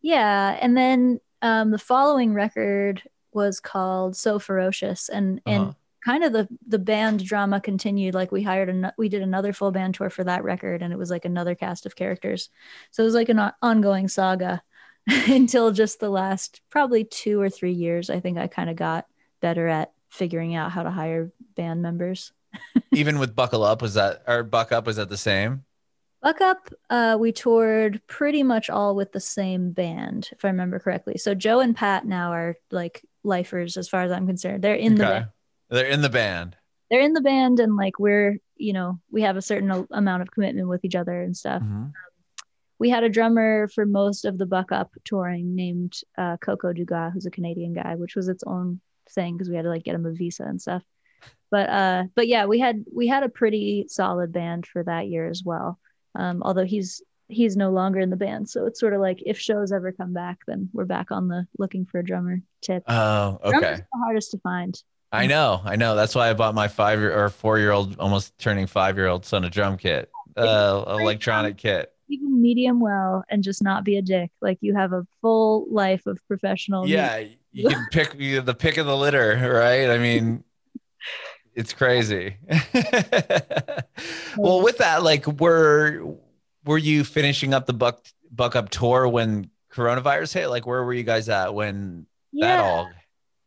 [0.00, 5.72] Yeah, and then um the following record was called So Ferocious and and Uh-huh.
[6.04, 9.70] Kind of the the band drama continued like we hired an, we did another full
[9.70, 12.50] band tour for that record and it was like another cast of characters.
[12.90, 14.62] So it was like an ongoing saga
[15.06, 19.06] until just the last probably 2 or 3 years I think I kind of got
[19.40, 22.32] better at figuring out how to hire band members.
[22.92, 25.64] Even with Buckle Up, was that or Buck Up was that the same?
[26.20, 30.78] Buck Up, uh, we toured pretty much all with the same band, if I remember
[30.78, 31.18] correctly.
[31.18, 34.62] So Joe and Pat now are like lifers, as far as I'm concerned.
[34.62, 35.26] They're in the band.
[35.72, 36.56] They're in the band.
[36.90, 40.30] they're in the band, and like we're, you know, we have a certain amount of
[40.30, 41.62] commitment with each other and stuff.
[41.62, 41.90] Mhm.
[42.78, 47.12] We had a drummer for most of the Buck Up touring named uh, Coco Dugas,
[47.14, 48.80] who's a Canadian guy, which was its own
[49.14, 50.82] thing because we had to like get him a visa and stuff.
[51.50, 55.26] But uh, but yeah, we had we had a pretty solid band for that year
[55.28, 55.78] as well.
[56.14, 59.38] Um, although he's he's no longer in the band, so it's sort of like if
[59.38, 62.82] shows ever come back, then we're back on the looking for a drummer tip.
[62.86, 63.76] Oh, Drummer's okay.
[63.76, 64.74] the hardest to find.
[65.12, 65.94] I know, I know.
[65.94, 69.08] That's why I bought my five year or four year old, almost turning five year
[69.08, 71.92] old son a drum kit, uh, electronic kit.
[72.08, 74.30] Even medium well and just not be a dick.
[74.40, 76.84] Like you have a full life of professional.
[76.84, 76.96] music.
[76.96, 79.90] Yeah, you can pick the pick of the litter, right?
[79.90, 80.44] I mean,
[81.54, 82.36] it's crazy.
[84.36, 86.02] well, with that, like, were
[86.64, 90.48] were you finishing up the buck buck up tour when coronavirus hit?
[90.48, 92.90] Like, where were you guys at when that all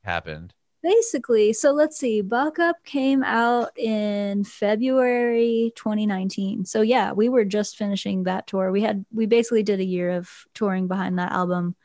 [0.04, 0.54] happened?
[0.86, 7.44] Basically so let's see buck up came out in february 2019 so yeah we were
[7.44, 11.32] just finishing that tour we had we basically did a year of touring behind that
[11.32, 11.76] album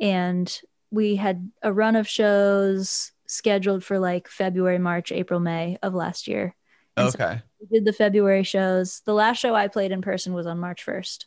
[0.00, 0.60] and
[0.92, 6.28] we had a run of shows scheduled for like february march april may of last
[6.28, 6.54] year
[6.96, 7.42] And so Okay.
[7.60, 10.86] we did the february shows the last show i played in person was on march
[10.86, 11.24] 1st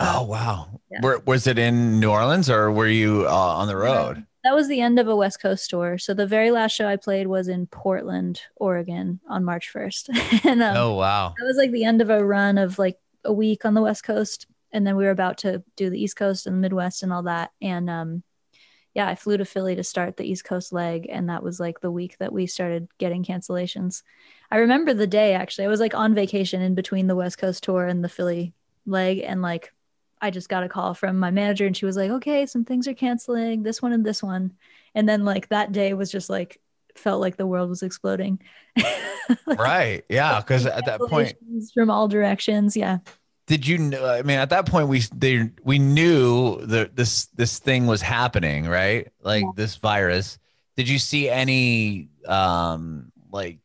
[0.00, 0.80] Oh wow.
[0.92, 1.00] Yeah.
[1.02, 4.24] Were, was it in New Orleans or were you uh, on the road?
[4.44, 5.98] That was the end of a west coast tour.
[5.98, 10.62] So the very last show i played was in portland oregon on march 1st and
[10.62, 11.34] um, Oh wow.
[11.36, 14.04] that was like the end of a run of like a week on the west
[14.04, 14.46] coast.
[14.72, 17.24] And then we were about to do the east coast and the midwest and all
[17.24, 17.50] that.
[17.60, 18.22] And um
[18.94, 21.06] yeah i flew to philly to start the east coast leg.
[21.10, 24.02] And that was like the week that we started getting cancellations.
[24.50, 25.64] I remember the day actually.
[25.66, 28.54] I was like on vacation in between the west coast tour and the philly
[28.86, 29.18] leg.
[29.18, 29.72] And like
[30.20, 32.86] i just got a call from my manager and she was like okay some things
[32.88, 34.52] are canceling this one and this one
[34.94, 36.60] and then like that day was just like
[36.98, 38.40] felt like the world was exploding.
[39.46, 40.04] right.
[40.08, 40.40] Yeah.
[40.40, 41.34] Because at that point,
[41.72, 42.76] from all directions.
[42.76, 42.98] Yeah.
[43.46, 44.04] Did you know?
[44.06, 48.66] I mean, at that point, we they we knew that this this thing was happening,
[48.66, 49.08] right?
[49.22, 49.50] Like yeah.
[49.54, 50.38] this virus.
[50.76, 53.58] Did you see any um like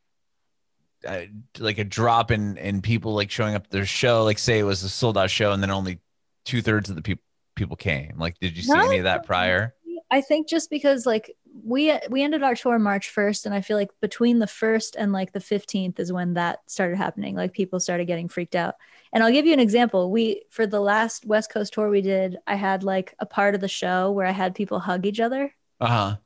[1.06, 1.22] uh,
[1.58, 4.24] like a drop in in people like showing up their show?
[4.24, 5.98] Like, say it was a sold out show, and then only
[6.44, 7.22] two thirds of the people
[7.54, 8.14] people came.
[8.18, 9.74] Like, did you see any of that prior?
[10.10, 13.76] I think just because like we we ended our tour March 1st and I feel
[13.76, 17.80] like between the 1st and like the 15th is when that started happening like people
[17.80, 18.74] started getting freaked out.
[19.12, 20.10] And I'll give you an example.
[20.10, 23.60] We for the last West Coast tour we did, I had like a part of
[23.60, 25.54] the show where I had people hug each other.
[25.80, 26.16] Uh-huh.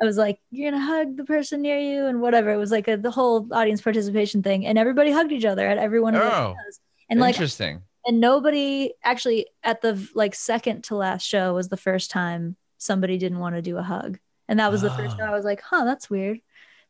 [0.00, 2.50] I was like, "You're gonna hug the person near you," and whatever.
[2.50, 5.78] It was like a, the whole audience participation thing, and everybody hugged each other at
[5.78, 6.80] every one of oh, shows.
[7.08, 7.82] And like, interesting.
[8.06, 13.18] And nobody actually at the like second to last show was the first time somebody
[13.18, 14.18] didn't want to do a hug.
[14.48, 16.38] And that was the first time I was like, huh, that's weird.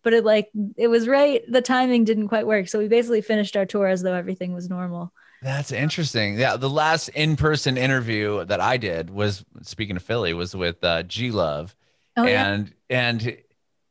[0.03, 1.43] But it like it was right.
[1.49, 2.69] The timing didn't quite work.
[2.69, 5.13] So we basically finished our tour as though everything was normal.
[5.43, 6.39] That's interesting.
[6.39, 11.03] Yeah, the last in-person interview that I did was speaking of Philly was with uh,
[11.05, 11.75] G Love,
[12.17, 13.11] oh, and yeah.
[13.11, 13.37] and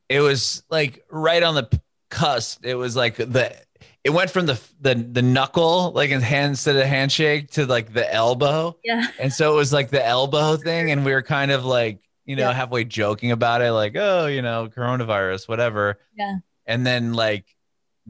[0.09, 2.65] it was like right on the cusp.
[2.65, 3.55] It was like the
[4.03, 7.93] it went from the the the knuckle like in hands to the handshake to like
[7.93, 8.77] the elbow.
[8.83, 9.07] Yeah.
[9.19, 12.35] And so it was like the elbow thing, and we were kind of like you
[12.35, 12.53] know, yeah.
[12.53, 15.99] halfway joking about it, like, oh, you know, coronavirus, whatever.
[16.17, 16.37] Yeah.
[16.65, 17.45] And then like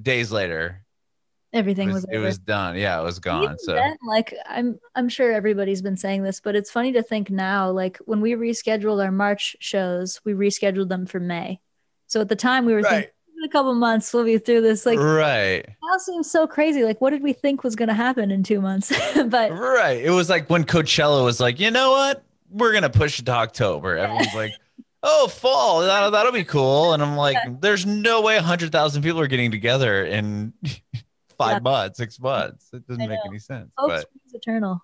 [0.02, 0.86] days later,
[1.52, 2.78] everything it was, was it was done.
[2.78, 3.44] Yeah, it was gone.
[3.44, 7.04] Even so then, like I'm I'm sure everybody's been saying this, but it's funny to
[7.04, 11.60] think now, like when we rescheduled our March shows, we rescheduled them for May.
[12.08, 12.90] So at the time we were right.
[12.90, 13.15] thinking in
[13.46, 17.12] a couple months we'll be through this like right that seems so crazy like what
[17.12, 18.92] did we think was going to happen in two months
[19.28, 23.20] but right it was like when coachella was like you know what we're gonna push
[23.20, 23.98] it to October.
[23.98, 24.54] Everyone's like,
[25.04, 26.94] oh, fall, that'll, that'll be cool.
[26.94, 30.54] And I'm like, there's no way hundred thousand people are getting together in
[31.38, 31.60] five yeah.
[31.60, 32.70] months, six months.
[32.74, 33.72] It doesn't make any sense.
[33.78, 34.82] Hope but eternal.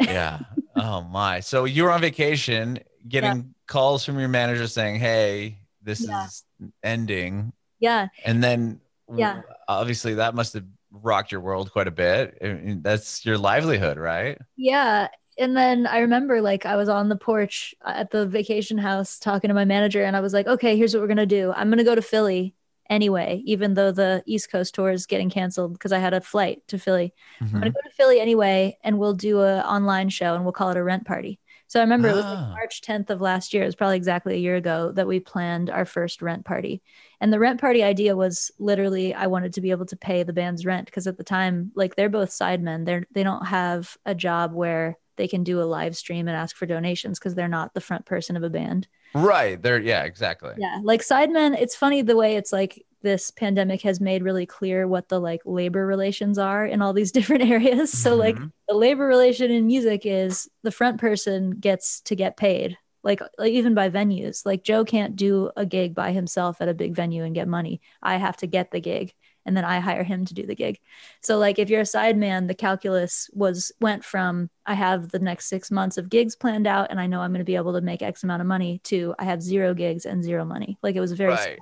[0.00, 0.40] yeah.
[0.74, 1.40] Oh my.
[1.40, 3.42] So you were on vacation, getting yeah.
[3.66, 6.26] calls from your manager saying, "Hey, this yeah.
[6.26, 6.44] is
[6.82, 8.08] ending." Yeah.
[8.24, 8.80] And then,
[9.14, 12.38] yeah, obviously that must have rocked your world quite a bit.
[12.42, 14.38] I mean, that's your livelihood, right?
[14.56, 19.18] Yeah and then I remember like I was on the porch at the vacation house
[19.18, 21.52] talking to my manager, and I was like, okay, here's what we're gonna do.
[21.56, 22.54] I'm gonna go to Philly
[22.90, 26.62] anyway, even though the East Coast tour is getting canceled because I had a flight
[26.68, 27.14] to Philly.
[27.40, 27.56] Mm-hmm.
[27.56, 30.70] I'm gonna go to Philly anyway, and we'll do a online show, and we'll call
[30.70, 31.38] it a rent party.
[31.72, 32.12] So I remember ah.
[32.12, 32.50] it was like ah.
[32.50, 33.62] March 10th of last year.
[33.62, 36.82] It was probably exactly a year ago that we planned our first rent party.
[37.18, 40.34] And the rent party idea was literally I wanted to be able to pay the
[40.34, 42.84] band's rent because at the time, like they're both sidemen.
[42.84, 46.56] They're they don't have a job where they can do a live stream and ask
[46.56, 48.86] for donations because they're not the front person of a band.
[49.14, 49.60] Right.
[49.60, 50.52] They're yeah, exactly.
[50.58, 50.78] Yeah.
[50.82, 55.08] Like sidemen, it's funny the way it's like this pandemic has made really clear what
[55.08, 57.90] the like labor relations are in all these different areas.
[57.90, 57.98] Mm-hmm.
[57.98, 58.38] So like
[58.68, 62.78] the labor relation in music is the front person gets to get paid.
[63.04, 64.46] Like, like even by venues.
[64.46, 67.80] Like Joe can't do a gig by himself at a big venue and get money.
[68.00, 69.12] I have to get the gig
[69.44, 70.78] and then I hire him to do the gig.
[71.20, 75.46] So like if you're a sideman, the calculus was went from I have the next
[75.46, 77.80] six months of gigs planned out and I know I'm going to be able to
[77.80, 80.78] make X amount of money to I have zero gigs and zero money.
[80.82, 81.58] Like it was very right.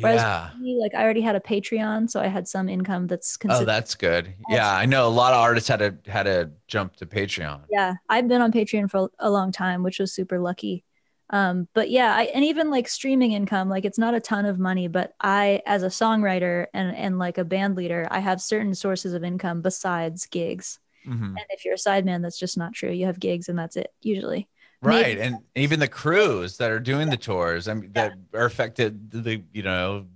[0.00, 0.50] Whereas yeah.
[0.58, 3.94] Me, like I already had a Patreon, so I had some income that's Oh, that's
[3.94, 4.34] good.
[4.48, 7.62] Yeah, I know a lot of artists had to had to jump to Patreon.
[7.70, 10.84] Yeah, I've been on Patreon for a long time, which was super lucky
[11.30, 14.58] um but yeah I, and even like streaming income like it's not a ton of
[14.58, 18.74] money but i as a songwriter and and like a band leader i have certain
[18.74, 21.24] sources of income besides gigs mm-hmm.
[21.24, 23.92] and if you're a sideman that's just not true you have gigs and that's it
[24.02, 24.48] usually
[24.82, 25.20] right Maybe.
[25.20, 29.42] and even the crews that are doing the tours I mean, that are affected the
[29.52, 30.06] you know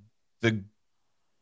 [0.40, 0.62] the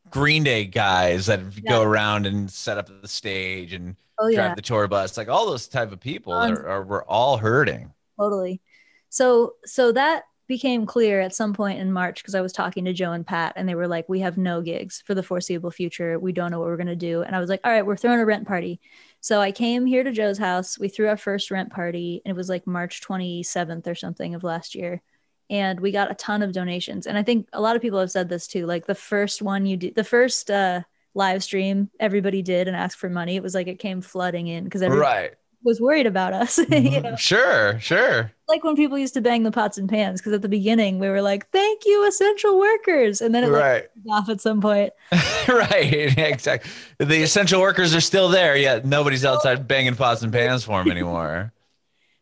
[0.09, 1.69] green day guys that yeah.
[1.69, 5.45] go around and set up the stage and oh, drive the tour bus like all
[5.45, 8.61] those type of people are, are we're all hurting totally
[9.09, 12.91] so so that became clear at some point in March because I was talking to
[12.91, 16.19] Joe and Pat and they were like, We have no gigs for the foreseeable future.
[16.19, 17.21] We don't know what we're gonna do.
[17.21, 18.81] And I was like, All right, we're throwing a rent party.
[19.21, 20.79] So I came here to Joe's house.
[20.79, 24.43] We threw our first rent party and it was like March 27th or something of
[24.43, 25.03] last year.
[25.51, 27.05] And we got a ton of donations.
[27.05, 28.65] And I think a lot of people have said this too.
[28.65, 30.81] Like the first one you did, the first uh,
[31.13, 33.35] live stream everybody did and asked for money.
[33.35, 36.57] It was like it came flooding in because right was worried about us.
[36.57, 37.01] you mm-hmm.
[37.01, 37.15] know?
[37.15, 38.31] Sure, sure.
[38.47, 41.09] Like when people used to bang the pots and pans, because at the beginning we
[41.09, 43.87] were like, "Thank you, essential workers," and then it right.
[44.05, 44.93] like, off at some point.
[45.47, 46.69] right, exactly.
[46.97, 50.91] The essential workers are still there, yet nobody's outside banging pots and pans for them
[50.91, 51.53] anymore.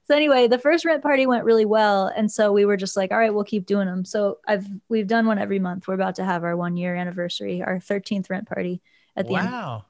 [0.05, 3.11] so anyway, the first rent party went really well, and so we were just like,
[3.11, 4.03] all right, we'll keep doing them.
[4.03, 5.87] So I've we've done one every month.
[5.87, 8.81] We're about to have our one year anniversary, our 13th rent party
[9.15, 9.51] at the end.
[9.51, 9.85] Wow.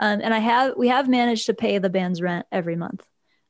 [0.00, 3.04] Um, and I have we have managed to pay the band's rent every month.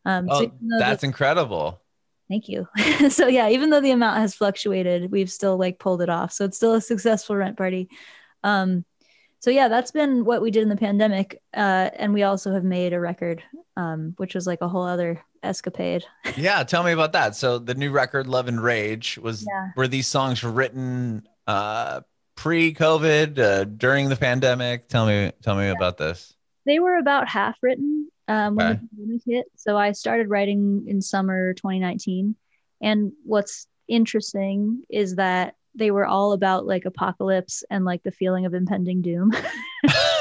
[0.05, 1.81] Um, Oh, even though the- that's incredible.
[2.29, 2.69] Thank you.
[3.11, 6.31] so yeah, even though the amount has fluctuated, we've still like pulled it off.
[6.33, 7.89] So it's still a successful rent party.
[8.45, 8.85] Um,
[9.41, 11.41] so yeah, that's been what we did in the pandemic.
[11.57, 13.43] Uh, and we also have made a record,
[13.77, 16.05] um, which was like a whole other escapade.
[16.37, 17.35] Yeah, tell me about that.
[17.35, 19.71] So the new record, Love and Rage, was Yeah.
[19.77, 22.01] were these songs written uh,
[22.37, 24.89] pre-COVID, uh, during the pandemic?
[24.89, 26.35] Tell me, tell me about this.
[26.69, 28.81] They were about half written um, when Okay.
[28.81, 29.47] the pandemic hit.
[29.57, 32.37] So I started writing in summer 2019.
[32.81, 38.47] And what's interesting is that they were all about like apocalypse and like the feeling
[38.47, 39.33] of impending doom.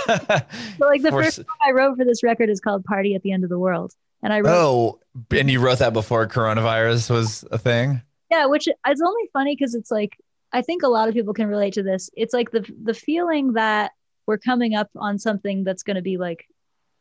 [0.08, 3.24] So like the For first song I wrote for this record is called Party at
[3.24, 3.92] the End of the World.
[4.24, 5.00] And I wrote oh,
[5.32, 8.02] and you wrote that before coronavirus was a thing.
[8.32, 10.18] yeah, which is only funny because it's like
[10.54, 12.10] I think a lot of people can relate to this.
[12.16, 13.92] It's like the the feeling that
[14.28, 16.46] we're coming up on something that's gonna be like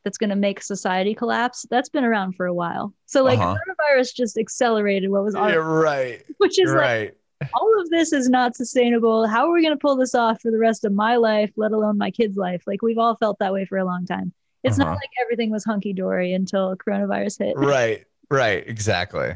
[0.05, 1.67] that's gonna make society collapse.
[1.69, 2.95] That's been around for a while.
[3.07, 3.57] So like Uh-huh.
[3.57, 6.23] coronavirus just accelerated what was already, right.
[6.39, 7.51] which is You're like right.
[7.55, 9.27] all of this is not sustainable.
[9.27, 11.99] How are we gonna pull this off for the rest of my life, let alone
[11.99, 12.63] my kids' life?
[12.67, 14.33] Like we've all felt that way for a long time.
[14.63, 14.91] It's Uh-huh.
[14.91, 17.57] not like everything was hunky dory until coronavirus hit.
[17.57, 18.05] right.
[18.29, 18.67] Right.
[18.67, 19.35] Exactly.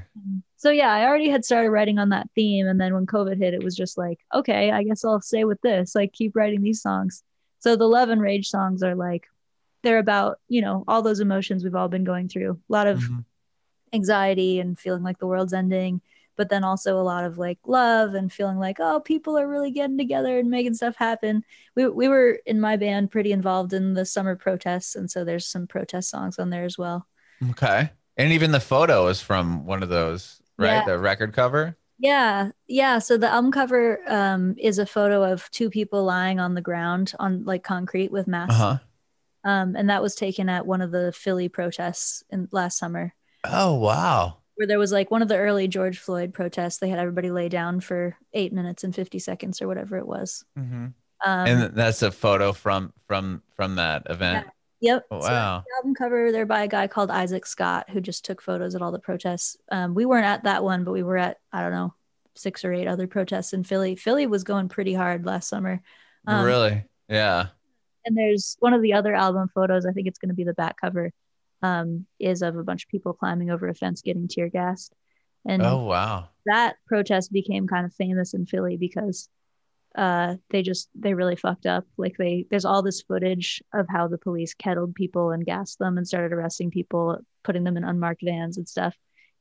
[0.57, 3.55] So yeah, I already had started writing on that theme, and then when COVID hit,
[3.55, 5.94] it was just like, okay, I guess I'll stay with this.
[5.94, 7.22] Like, keep writing these songs.
[7.61, 9.29] So the love and rage songs are like,
[9.83, 12.53] they're about you know all those emotions we've all been going through.
[12.68, 13.25] A lot of Mhm.
[13.92, 16.01] anxiety and feeling like the world's ending,
[16.37, 19.70] but then also a lot of like love and feeling like oh, people are really
[19.70, 21.44] getting together and making stuff happen.
[21.75, 25.46] We we were in my band pretty involved in the summer protests, and so there's
[25.46, 27.07] some protest songs on there as well.
[27.51, 27.90] Okay.
[28.16, 30.75] And even the photo is from one of those, right?
[30.75, 30.85] Yeah.
[30.85, 31.77] The record cover.
[32.02, 32.98] Yeah, yeah.
[32.98, 37.12] So the album cover um, is a photo of two people lying on the ground
[37.18, 38.78] on like concrete with masks, huh.
[39.44, 43.12] um, and that was taken at one of the Philly protests in last summer,
[43.44, 44.38] Oh wow.
[44.54, 46.78] where there was like one of the early George Floyd protests.
[46.78, 50.42] They had everybody lay down for eight minutes and fifty seconds or whatever it was.
[50.56, 50.86] hmm
[51.22, 54.46] Um, and that's a photo from from from that event.
[54.81, 55.07] Yep.
[55.11, 55.64] Oh, So wow.
[55.66, 58.83] the album cover there by a guy called Isaac Scott who just took photos at
[58.83, 59.57] all the protests.
[59.71, 61.95] Um, we weren't at that one, but we were at I don't know
[62.35, 63.97] six or eight other protests in Philly.
[63.97, 65.83] Philly was going pretty hard last summer.
[66.27, 66.85] Um, really?
[67.09, 67.49] Yeah.
[68.07, 69.85] And there's one of the other album photos.
[69.85, 71.12] I think it's going to be the back cover.
[71.62, 74.95] Um, is of a bunch of people climbing over a fence getting tear gassed,
[75.47, 76.31] and Oh wow.
[76.47, 79.29] that protest became kind of famous in Philly because
[79.96, 81.85] uh they just they really fucked up.
[81.96, 85.98] Like they there's all this footage of how the police kettled people and gassed them
[85.98, 88.94] and started arresting people putting them in unmarked vans and stuff.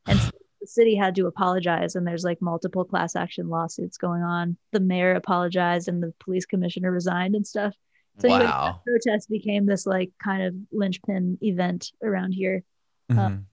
[0.08, 0.20] And
[0.62, 4.58] the city had to apologize and there's like multiple class action lawsuits going on.
[4.72, 7.74] The mayor apologized and the police commissioner resigned and stuff.
[8.18, 12.64] So anyway, that protest became this like kind of linchpin event around here.
[13.12, 13.46] Mhm.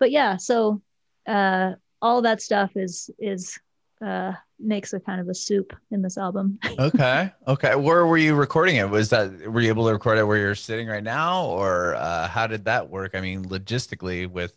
[0.00, 0.82] but yeah so
[1.28, 3.58] uh all that stuff is is
[4.04, 7.32] uh makes a kind of a soup in this album okay.
[7.46, 7.74] Okay.
[7.76, 8.88] Where were you recording it?
[8.90, 12.28] Was that were you able to record it where you're sitting right now, or uh,
[12.28, 13.14] how did that work?
[13.14, 14.54] I mean, logistically, with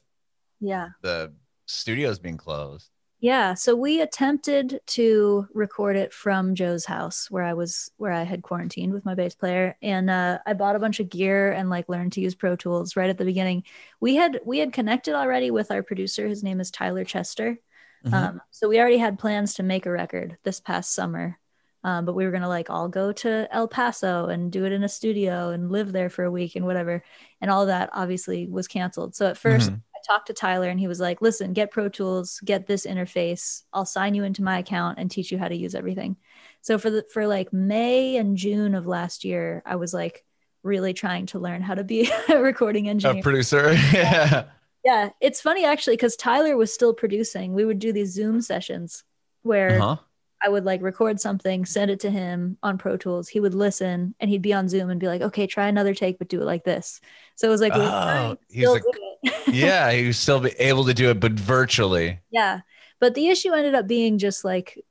[0.59, 1.33] yeah the
[1.67, 2.89] studios being closed.
[3.19, 8.23] yeah so we attempted to record it from joe's house where i was where i
[8.23, 11.69] had quarantined with my bass player and uh, i bought a bunch of gear and
[11.69, 13.63] like learned to use pro tools right at the beginning
[14.01, 17.57] we had we had connected already with our producer his name is tyler chester
[18.05, 18.13] Mhm.
[18.13, 21.39] Um, so we already had plans to make a record this past summer,
[21.83, 24.83] um, but we were gonna like all go to El Paso and do it in
[24.83, 27.03] a studio and live there for a week and whatever,
[27.41, 29.15] and all that obviously was canceled.
[29.15, 29.81] So at 1st Mhm.
[29.95, 33.63] I talked to Tyler and he was like, "Listen, get Pro Tools, get this interface.
[33.71, 36.17] I'll sign you into my account and teach you how to use everything."
[36.61, 40.25] So for the for like May and June of last year, I was like
[40.61, 43.19] really trying to learn how to be a recording engineer.
[43.19, 43.73] a producer.
[43.93, 44.45] yeah.
[44.83, 47.53] Yeah, it's funny actually because Tyler was still producing.
[47.53, 49.03] We would do these Zoom sessions
[49.43, 49.97] where Uh-huh.
[50.45, 53.29] I would like record something, send it to him on Pro Tools.
[53.29, 56.19] He would listen and he'd be on Zoom and be like, okay, try another take,
[56.19, 56.99] but do it like this.
[57.35, 58.83] So it was like, we were trying Oh, he's like-
[59.47, 62.19] yeah, he was still be able to do it, but virtually.
[62.29, 62.59] yeah.
[62.99, 64.83] But the issue ended up being just like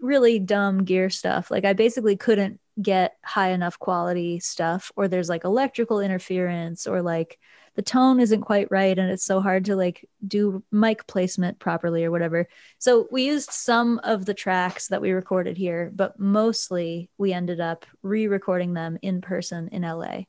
[0.00, 1.50] really dumb gear stuff.
[1.50, 7.02] Like I basically couldn't get high enough quality stuff, or there's like electrical interference, or
[7.02, 7.38] like
[7.74, 12.04] the tone isn't quite right, and it's so hard to like do mic placement properly
[12.04, 12.48] or whatever.
[12.78, 17.60] So we used some of the tracks that we recorded here, but mostly we ended
[17.60, 20.22] up re-recording them in person in LA.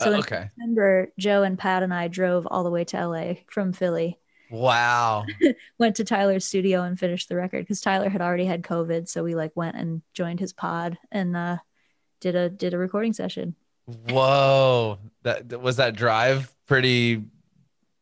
[0.00, 0.48] So Uh, in okay.
[0.56, 4.18] September, Joe and Pat and I drove all the way to LA from Philly.
[4.50, 5.26] Wow.
[5.78, 9.08] went to Tyler's studio and finished the record because Tyler had already had COVID.
[9.08, 11.58] So we like went and joined his pod and uh,
[12.20, 13.54] did a did a recording session.
[13.86, 14.98] Whoa.
[15.22, 17.22] That was that drive pretty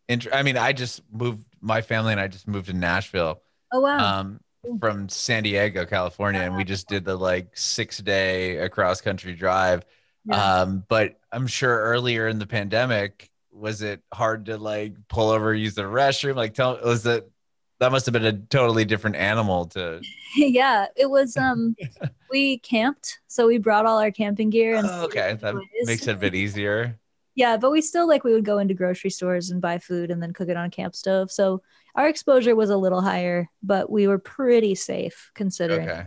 [0.08, 3.42] int- I mean, I just moved my family and I just moved to Nashville
[3.72, 4.20] Oh wow.
[4.20, 4.40] um
[4.80, 9.84] from San Diego, California, and we just did the like six day across country drive.
[10.24, 10.60] Yeah.
[10.62, 15.54] Um, but I'm sure earlier in the pandemic, was it hard to like pull over,
[15.54, 16.34] use the restroom?
[16.36, 17.30] Like, tell was it
[17.78, 20.00] that must have been a totally different animal to.
[20.36, 21.76] yeah, it was um
[22.30, 25.54] we camped, so we brought all our camping gear and Oh, okay, that
[25.84, 26.98] makes it a bit easier.
[27.34, 30.22] Yeah, but we still like we would go into grocery stores and buy food and
[30.22, 31.30] then cook it on a camp stove.
[31.30, 31.62] So
[31.94, 35.88] our exposure was a little higher, but we were pretty safe considering.
[35.88, 36.06] Okay,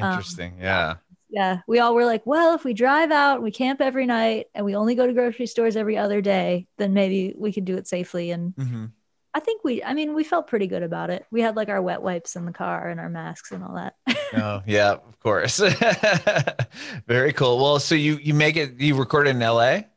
[0.00, 0.58] Um, interesting.
[0.60, 0.96] yeah.
[1.30, 4.48] Yeah, we all were like, well, if we drive out, and we camp every night,
[4.54, 7.76] and we only go to grocery stores every other day, then maybe we could do
[7.78, 8.30] it safely.
[8.32, 8.84] And hmm
[9.34, 11.24] I think we, I mean, we felt pretty good about it.
[11.30, 13.94] We had like our wet wipes in the car and our masks and all that.
[14.34, 15.58] Oh, yeah, of course.
[17.06, 17.58] Very cool.
[17.58, 18.80] Well, so you you make it.
[18.80, 19.88] You recorded in L.A.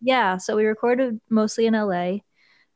[0.00, 2.20] Yeah, so we recorded mostly in LA.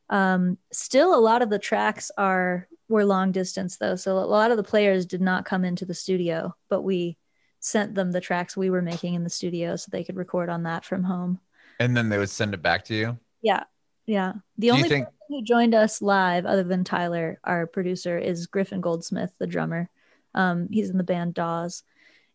[0.09, 4.51] Um, still, a lot of the tracks are were long distance though, so a lot
[4.51, 7.17] of the players did not come into the studio, but we
[7.59, 10.63] sent them the tracks we were making in the studio so they could record on
[10.63, 11.39] that from home.
[11.79, 13.17] and then they would send it back to you.
[13.41, 13.63] Yeah,
[14.07, 14.33] yeah.
[14.57, 18.47] The Do only think- person who joined us live, other than Tyler, our producer, is
[18.47, 19.89] Griffin Goldsmith, the drummer.
[20.33, 21.83] Um, he's in the band Dawes,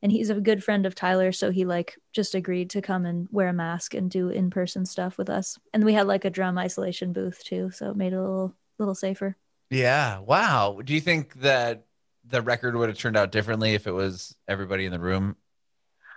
[0.03, 3.29] and he's a good friend of Tyler, so he like just agreed to come and
[3.31, 5.59] wear a mask and do in person stuff with us.
[5.73, 8.55] And we had like a drum isolation booth too, so it made it a little
[8.79, 9.37] little safer.
[9.71, 10.19] Yeah.
[10.19, 10.81] Wow.
[10.85, 11.85] Do you think that
[12.29, 15.37] the record would have turned out differently if it was everybody in the room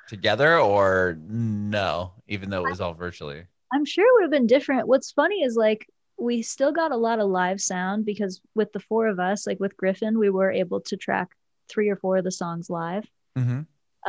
[0.09, 2.13] together, or no?
[2.27, 3.43] Even though it was all virtually.
[3.73, 4.87] I'm sure it would have been different.
[4.87, 5.87] What's funny is like
[6.17, 9.59] we still got a lot of live sound because with the four of us, like
[9.59, 11.29] with Griffin, we were able to track
[11.67, 13.05] three or four of the songs live.
[13.37, 13.61] Mm-hmm.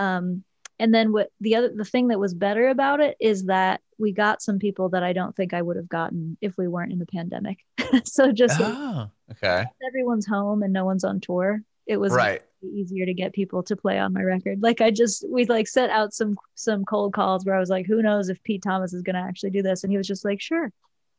[0.03, 0.45] Um,
[0.79, 4.13] and then what the other the thing that was better about it is that we
[4.13, 6.99] got some people that I don't think I would have gotten if we weren't in
[6.99, 7.65] the pandemic.
[8.05, 9.65] so just like, Oh, okay.
[9.89, 11.63] everyone's home and no one's on tour.
[11.87, 12.43] It was Right.
[12.67, 14.63] Easier to get people to play on my record.
[14.63, 17.87] Like I just we like set out some some cold calls where I was like,
[17.87, 19.85] who knows if Pete Thomas is gonna actually do this?
[19.85, 20.73] And he was just like, sure.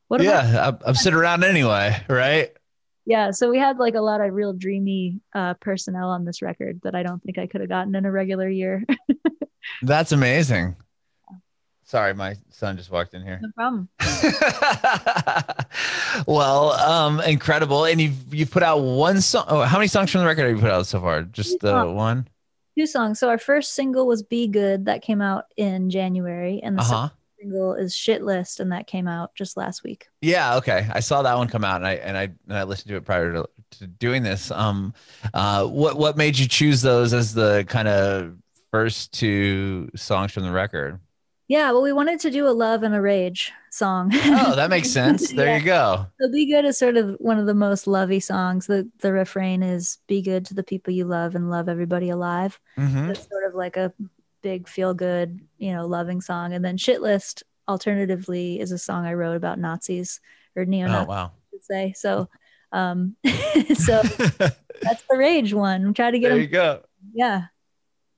[0.08, 2.52] What I Yeah, I'm, I'm sitting around anyway, right?
[3.10, 6.82] yeah so we had like a lot of real dreamy uh personnel on this record
[6.84, 8.84] that i don't think i could have gotten in a regular year
[9.82, 10.76] That's amazing.
[11.88, 13.40] Sorry, my son just walked in here.
[13.42, 13.90] no problem
[16.28, 17.86] well, um, incredible.
[17.86, 19.46] And you've you've put out one song.
[19.48, 21.24] Oh, how many songs from the record have you put out so far?
[21.24, 21.96] Just the songs.
[21.96, 22.28] one?
[22.78, 26.78] two songs so our first single was be good that came out in january and
[26.78, 27.10] the Uh second huh.
[27.40, 30.58] single is shit list and that came out just last week Yeah.
[30.58, 30.88] Okay.
[30.94, 33.04] I saw that one come out, and I and I and I listened to it
[33.06, 34.52] prior to, to doing this.
[34.52, 34.94] Um,
[35.34, 38.36] uh, what what made you choose those as the kind of
[38.70, 41.00] first two songs from the record?
[41.48, 44.90] Yeah well we wanted to do a love and a rage song Oh, that makes
[45.00, 45.30] sense.
[45.32, 45.58] There Yeah.
[45.58, 46.06] you go.
[46.20, 49.62] so be good is sort of one of the most lovey songs the the refrain
[49.64, 53.46] is be good to the people you love and love everybody alive hmm it's sort
[53.46, 53.94] of like a
[54.42, 59.06] big feel good you know loving song and then shit list alternatively is a song
[59.06, 60.20] i wrote about nazis
[60.56, 61.32] or neo Oh nazis wow.
[61.52, 62.30] should say so
[62.72, 64.02] um so
[64.84, 66.30] that's the rage one try to get it.
[66.30, 66.82] there them you go.
[67.14, 67.46] yeah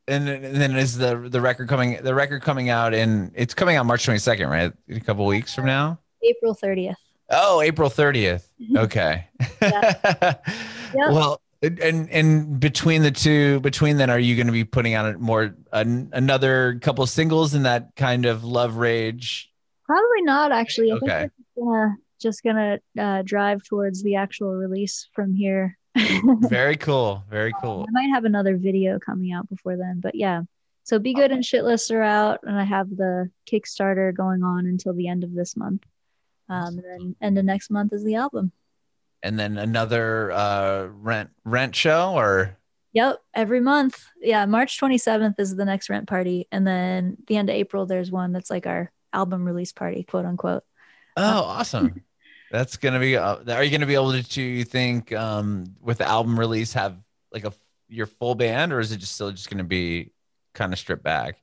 [0.09, 1.99] And then, and then is the the record coming?
[2.01, 4.73] The record coming out and it's coming out March twenty second, right?
[4.89, 5.99] A couple weeks from now.
[6.23, 6.95] april 30th
[7.31, 8.43] Oh, April 30th.
[8.75, 9.27] Okay.
[9.61, 10.45] Yep.
[10.95, 15.13] Well, and and between the two, between then, are you going to be putting out
[15.13, 19.45] a more an, another couple singles in that kind of love rage?
[19.85, 21.19] probably not actually i Okay.
[21.21, 26.77] think we're just gonna just gonna uh, drive towards the actual release from here Very
[26.77, 27.23] cool.
[27.29, 27.85] Very cool.
[27.87, 30.41] I might have another video coming out before then, but yeah.
[30.83, 34.93] So Be Good and Shitlist are out, and I have the Kickstarter going on until
[34.93, 35.83] the end of this month.
[36.47, 38.51] Um, and then end of next month is the album.
[39.21, 42.57] And then another uh, rent rent show or
[42.93, 44.03] Yep, every month.
[44.19, 48.09] Yeah, March 27th is the next rent party, and then the end of April there's
[48.09, 50.63] one that's like our album release party, quote unquote.
[51.17, 52.01] oh, awesome.
[52.51, 53.15] That's gonna be.
[53.17, 54.23] Uh, are you gonna be able to?
[54.23, 56.97] to you think um, with the album release have
[57.31, 57.53] like a
[57.87, 60.11] your full band, or is it just still just gonna be
[60.53, 61.37] kind of stripped back?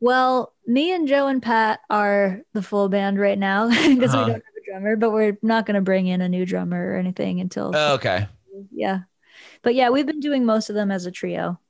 [0.00, 4.24] Well, me and Joe and Pat are the full band right now because Uh-huh.
[4.26, 6.92] we don't have a drummer, but we're not going to bring in a new drummer
[6.92, 8.26] or anything until Oh, okay,
[8.72, 9.00] yeah.
[9.62, 11.60] But yeah, we've been doing most of them as a trio.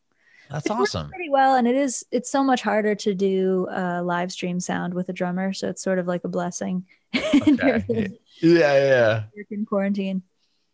[0.50, 1.10] that's It awesome.
[1.10, 2.06] Pretty well, and it is.
[2.10, 5.82] It's so much harder to do uh, live stream sound with a drummer, so it's
[5.82, 6.86] sort of like a blessing.
[7.12, 8.18] in Okay.
[8.42, 9.22] Yeah, yeah.
[9.36, 10.22] work in quarantine.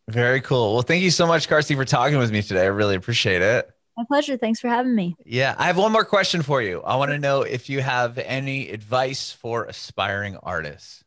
[0.09, 0.73] Very cool.
[0.73, 2.63] Well, thank you so much, Carsie, for talking with me today.
[2.63, 3.71] I really appreciate it.
[3.97, 4.39] My pleasure.
[4.39, 5.17] Thanks for having me.
[5.27, 5.55] Yeah.
[5.59, 6.81] I have one more question for you.
[6.81, 11.05] I want to know if you have any advice for aspiring artists.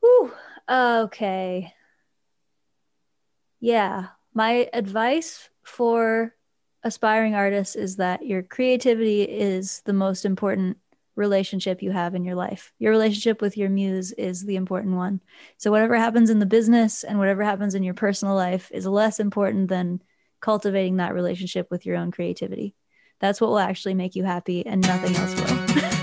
[0.00, 0.32] Whew.
[0.68, 1.72] Okay.
[3.60, 4.08] Yeah.
[4.34, 6.34] My advice for
[6.82, 10.76] aspiring artists is that your creativity is the most important
[11.16, 12.72] relationship you have in your life.
[12.78, 15.20] Your relationship with your muse is the important one.
[15.56, 19.18] So, whatever happens in the business and whatever happens in your personal life is less
[19.18, 20.02] important than
[20.40, 22.74] cultivating that relationship with your own creativity.
[23.18, 25.92] That's what will actually make you happy, and nothing else will.